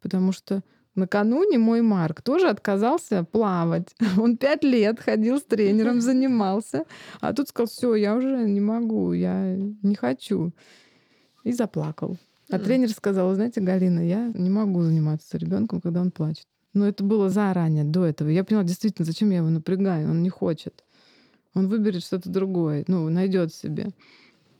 Потому 0.00 0.32
что 0.32 0.62
накануне 0.96 1.58
мой 1.58 1.82
Марк 1.82 2.22
тоже 2.22 2.48
отказался 2.48 3.24
плавать. 3.24 3.94
Он 4.18 4.36
пять 4.36 4.64
лет 4.64 5.00
ходил 5.00 5.38
с 5.38 5.44
тренером, 5.44 6.00
занимался. 6.00 6.84
А 7.20 7.32
тут 7.32 7.48
сказал, 7.48 7.68
все, 7.68 7.94
я 7.94 8.14
уже 8.16 8.44
не 8.48 8.60
могу, 8.60 9.12
я 9.12 9.56
не 9.82 9.94
хочу. 9.94 10.52
И 11.44 11.52
заплакал. 11.52 12.16
А 12.50 12.58
тренер 12.58 12.90
сказал, 12.90 13.34
знаете, 13.34 13.60
Галина, 13.60 14.06
я 14.06 14.30
не 14.34 14.50
могу 14.50 14.82
заниматься 14.82 15.28
с 15.28 15.34
ребенком, 15.34 15.80
когда 15.80 16.00
он 16.00 16.10
плачет. 16.10 16.46
Но 16.74 16.86
это 16.86 17.02
было 17.02 17.30
заранее, 17.30 17.84
до 17.84 18.04
этого. 18.04 18.28
Я 18.28 18.44
поняла, 18.44 18.64
действительно, 18.64 19.06
зачем 19.06 19.30
я 19.30 19.38
его 19.38 19.48
напрягаю? 19.48 20.10
Он 20.10 20.22
не 20.22 20.28
хочет. 20.28 20.84
Он 21.54 21.68
выберет 21.68 22.04
что-то 22.04 22.28
другое, 22.28 22.84
ну, 22.86 23.08
найдет 23.08 23.54
себе 23.54 23.88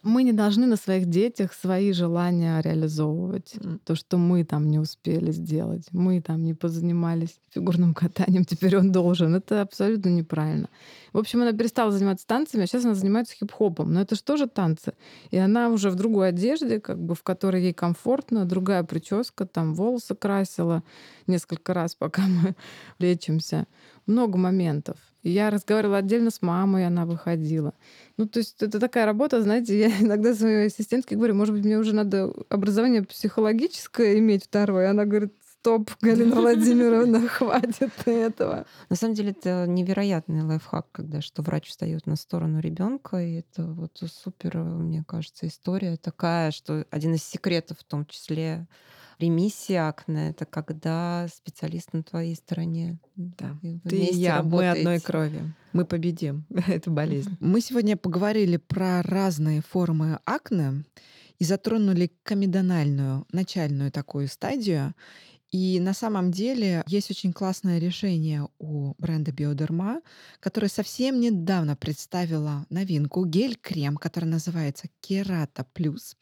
мы 0.06 0.22
не 0.22 0.32
должны 0.32 0.66
на 0.66 0.76
своих 0.76 1.06
детях 1.06 1.52
свои 1.52 1.92
желания 1.92 2.60
реализовывать. 2.60 3.54
Mm. 3.56 3.80
То, 3.84 3.96
что 3.96 4.18
мы 4.18 4.44
там 4.44 4.70
не 4.70 4.78
успели 4.78 5.32
сделать, 5.32 5.88
мы 5.90 6.20
там 6.20 6.44
не 6.44 6.54
позанимались 6.54 7.40
фигурным 7.50 7.92
катанием, 7.92 8.44
теперь 8.48 8.76
он 8.76 8.92
должен. 8.92 9.34
Это 9.34 9.62
абсолютно 9.62 10.10
неправильно. 10.10 10.68
В 11.12 11.18
общем, 11.18 11.42
она 11.42 11.52
перестала 11.52 11.90
заниматься 11.90 12.26
танцами, 12.26 12.62
а 12.62 12.66
сейчас 12.66 12.84
она 12.84 12.94
занимается 12.94 13.34
хип-хопом. 13.34 13.92
Но 13.92 14.00
это 14.00 14.14
же 14.14 14.22
тоже 14.22 14.46
танцы. 14.46 14.92
И 15.30 15.38
она 15.38 15.70
уже 15.70 15.90
в 15.90 15.96
другой 15.96 16.28
одежде, 16.28 16.80
как 16.80 17.02
бы 17.02 17.14
в 17.14 17.22
которой 17.22 17.62
ей 17.62 17.72
комфортно, 17.72 18.44
другая 18.44 18.84
прическа, 18.84 19.44
там 19.44 19.74
волосы 19.74 20.14
красила 20.14 20.84
несколько 21.26 21.74
раз, 21.74 21.94
пока 21.98 22.22
мы 22.22 22.54
лечимся. 22.98 23.66
Много 24.06 24.38
моментов. 24.38 24.98
Я 25.24 25.50
разговаривала 25.50 25.98
отдельно 25.98 26.30
с 26.30 26.40
мамой, 26.40 26.86
она 26.86 27.04
выходила. 27.04 27.74
Ну, 28.16 28.26
то 28.26 28.38
есть 28.38 28.62
это 28.62 28.80
такая 28.80 29.04
работа, 29.04 29.42
знаете, 29.42 29.78
я 29.78 29.88
иногда 30.00 30.34
своей 30.34 30.66
ассистентке 30.66 31.16
говорю, 31.16 31.34
может 31.34 31.54
быть, 31.54 31.64
мне 31.64 31.78
уже 31.78 31.94
надо 31.94 32.32
образование 32.48 33.02
психологическое 33.02 34.18
иметь 34.18 34.44
второе. 34.44 34.90
Она 34.90 35.04
говорит, 35.04 35.34
стоп, 35.66 35.90
Галина 36.00 36.36
Владимировна, 36.40 37.28
хватит 37.28 37.92
этого. 38.06 38.66
На 38.88 38.96
самом 38.96 39.14
деле 39.14 39.30
это 39.30 39.66
невероятный 39.66 40.42
лайфхак, 40.42 40.86
когда 40.92 41.20
что 41.20 41.42
врач 41.42 41.68
встает 41.68 42.06
на 42.06 42.16
сторону 42.16 42.60
ребенка, 42.60 43.18
и 43.18 43.40
это 43.40 43.64
вот 43.64 44.00
супер, 44.06 44.58
мне 44.58 45.04
кажется, 45.06 45.46
история 45.46 45.96
такая, 45.96 46.52
что 46.52 46.86
один 46.90 47.14
из 47.14 47.24
секретов 47.24 47.78
в 47.80 47.84
том 47.84 48.06
числе 48.06 48.66
Ремиссия 49.18 49.88
акне— 49.88 50.28
это 50.30 50.44
когда 50.44 51.26
специалист 51.34 51.92
на 51.92 52.02
твоей 52.02 52.34
стороне. 52.34 52.98
Да. 53.16 53.56
Ты 53.88 53.96
и 53.96 54.14
я, 54.14 54.36
работаете. 54.36 54.74
мы 54.74 54.80
одной 54.80 55.00
крови. 55.00 55.54
Мы 55.72 55.84
победим 55.86 56.44
эту 56.68 56.90
болезнь. 56.90 57.36
Мы 57.40 57.60
сегодня 57.60 57.96
поговорили 57.96 58.58
про 58.58 59.02
разные 59.02 59.62
формы 59.62 60.18
акне 60.26 60.84
и 61.38 61.44
затронули 61.44 62.10
комедональную, 62.22 63.26
начальную 63.32 63.90
такую 63.90 64.28
стадию. 64.28 64.94
И 65.56 65.80
на 65.80 65.94
самом 65.94 66.32
деле 66.32 66.84
есть 66.86 67.10
очень 67.10 67.32
классное 67.32 67.78
решение 67.78 68.46
у 68.58 68.92
бренда 68.98 69.32
Биодерма, 69.32 70.02
которое 70.38 70.68
совсем 70.68 71.18
недавно 71.18 71.76
представила 71.76 72.66
новинку 72.68 73.24
гель-крем, 73.24 73.96
который 73.96 74.26
называется 74.26 74.88
Керата 75.00 75.64
Плюс. 75.72 76.14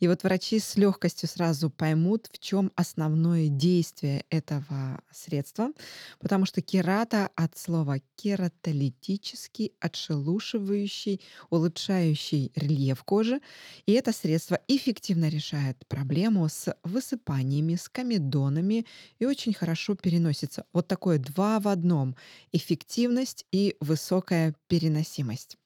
И 0.00 0.08
вот 0.08 0.24
врачи 0.24 0.58
с 0.58 0.76
легкостью 0.76 1.28
сразу 1.28 1.70
поймут, 1.70 2.28
в 2.32 2.40
чем 2.40 2.72
основное 2.74 3.46
действие 3.46 4.24
этого 4.28 5.00
средства, 5.12 5.70
потому 6.18 6.44
что 6.44 6.60
керата 6.60 7.30
от 7.36 7.56
слова 7.56 8.00
кератолитический, 8.16 9.72
отшелушивающий, 9.78 11.20
улучшающий 11.48 12.50
рельеф 12.56 13.04
кожи. 13.04 13.40
И 13.86 13.92
это 13.92 14.12
средство 14.12 14.58
эффективно 14.66 15.28
решает 15.28 15.86
проблему 15.86 16.48
с 16.48 16.74
высыпаниями, 16.82 17.76
с 17.76 17.88
комедонами, 17.88 18.79
и 19.18 19.26
очень 19.26 19.54
хорошо 19.54 19.94
переносится. 19.94 20.64
Вот 20.72 20.88
такое 20.88 21.18
два 21.18 21.60
в 21.60 21.68
одном. 21.68 22.16
Эффективность 22.52 23.46
и 23.52 23.76
высокая 23.80 24.54
переносимость. 24.68 25.56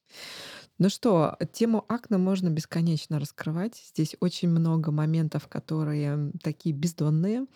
Ну 0.79 0.89
что, 0.89 1.37
тему 1.53 1.85
акне 1.89 2.19
можно 2.19 2.49
бесконечно 2.49 3.21
раскрывать. 3.21 3.77
Здесь 3.95 4.17
очень 4.21 4.49
много 4.49 4.91
моментов, 4.91 5.47
которые 5.47 6.33
такие 6.43 6.75
бездонные. 6.75 7.47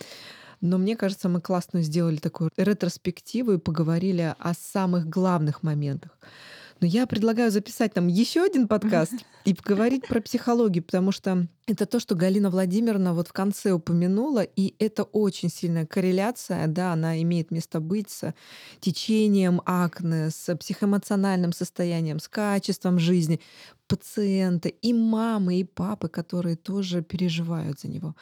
Но 0.61 0.79
мне 0.79 0.97
кажется, 0.97 1.29
мы 1.29 1.41
классно 1.41 1.83
сделали 1.83 2.17
такую 2.17 2.51
ретроспективу 2.57 3.53
и 3.53 3.59
поговорили 3.59 4.35
о 4.39 4.55
самых 4.55 5.09
главных 5.09 5.63
моментах. 5.63 6.19
Но 6.81 6.87
я 6.87 7.07
предлагаю 7.07 7.51
записать 7.51 7.95
там 7.95 8.07
еще 8.07 8.45
один 8.45 8.69
подкаст 8.69 9.15
и 9.45 9.53
поговорить 9.53 10.07
про 10.07 10.21
психологию, 10.21 10.85
потому 10.85 11.11
что 11.11 11.49
это 11.67 11.87
то, 11.87 11.99
что 11.99 12.15
Галина 12.15 12.51
Владимировна 12.51 13.15
вот 13.15 13.29
в 13.29 13.33
конце 13.33 13.73
упомянула, 13.73 14.43
и 14.43 14.75
это 14.79 15.03
очень 15.03 15.51
сильная 15.51 15.87
корреляция, 15.87 16.67
да, 16.69 16.93
она 16.93 17.21
имеет 17.23 17.51
место 17.51 17.81
быть 17.81 18.11
с 18.11 18.33
течением 18.81 19.61
акне, 19.65 20.31
с 20.31 20.55
психоэмоциональным 20.55 21.53
состоянием, 21.53 22.21
с 22.21 22.29
качеством 22.29 22.99
жизни 22.99 23.41
пациента, 23.89 24.69
и 24.69 24.93
мамы, 24.93 25.61
и 25.61 25.65
папы, 25.65 26.09
которые 26.09 26.57
тоже 26.57 27.03
переживают 27.03 27.81
за 27.81 27.89
него. 27.89 28.15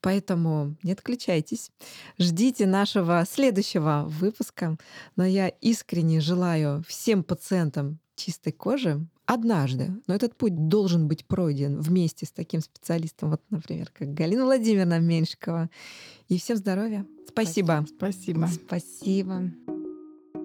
Поэтому 0.00 0.76
не 0.82 0.92
отключайтесь. 0.92 1.70
Ждите 2.18 2.66
нашего 2.66 3.24
следующего 3.28 4.04
выпуска. 4.06 4.76
Но 5.16 5.24
я 5.24 5.48
искренне 5.48 6.20
желаю 6.20 6.84
всем 6.86 7.24
пациентам 7.24 7.98
чистой 8.14 8.52
кожи 8.52 9.06
однажды, 9.26 9.92
но 10.06 10.14
этот 10.14 10.34
путь 10.36 10.68
должен 10.68 11.06
быть 11.06 11.26
пройден 11.26 11.78
вместе 11.80 12.24
с 12.24 12.30
таким 12.30 12.60
специалистом, 12.62 13.30
вот, 13.30 13.42
например, 13.50 13.90
как 13.92 14.14
Галина 14.14 14.44
Владимировна 14.44 14.98
Меньшикова. 14.98 15.68
И 16.28 16.38
всем 16.38 16.56
здоровья. 16.56 17.06
Спасибо. 17.28 17.86
Спасибо. 17.96 18.46
Спасибо. 18.46 19.77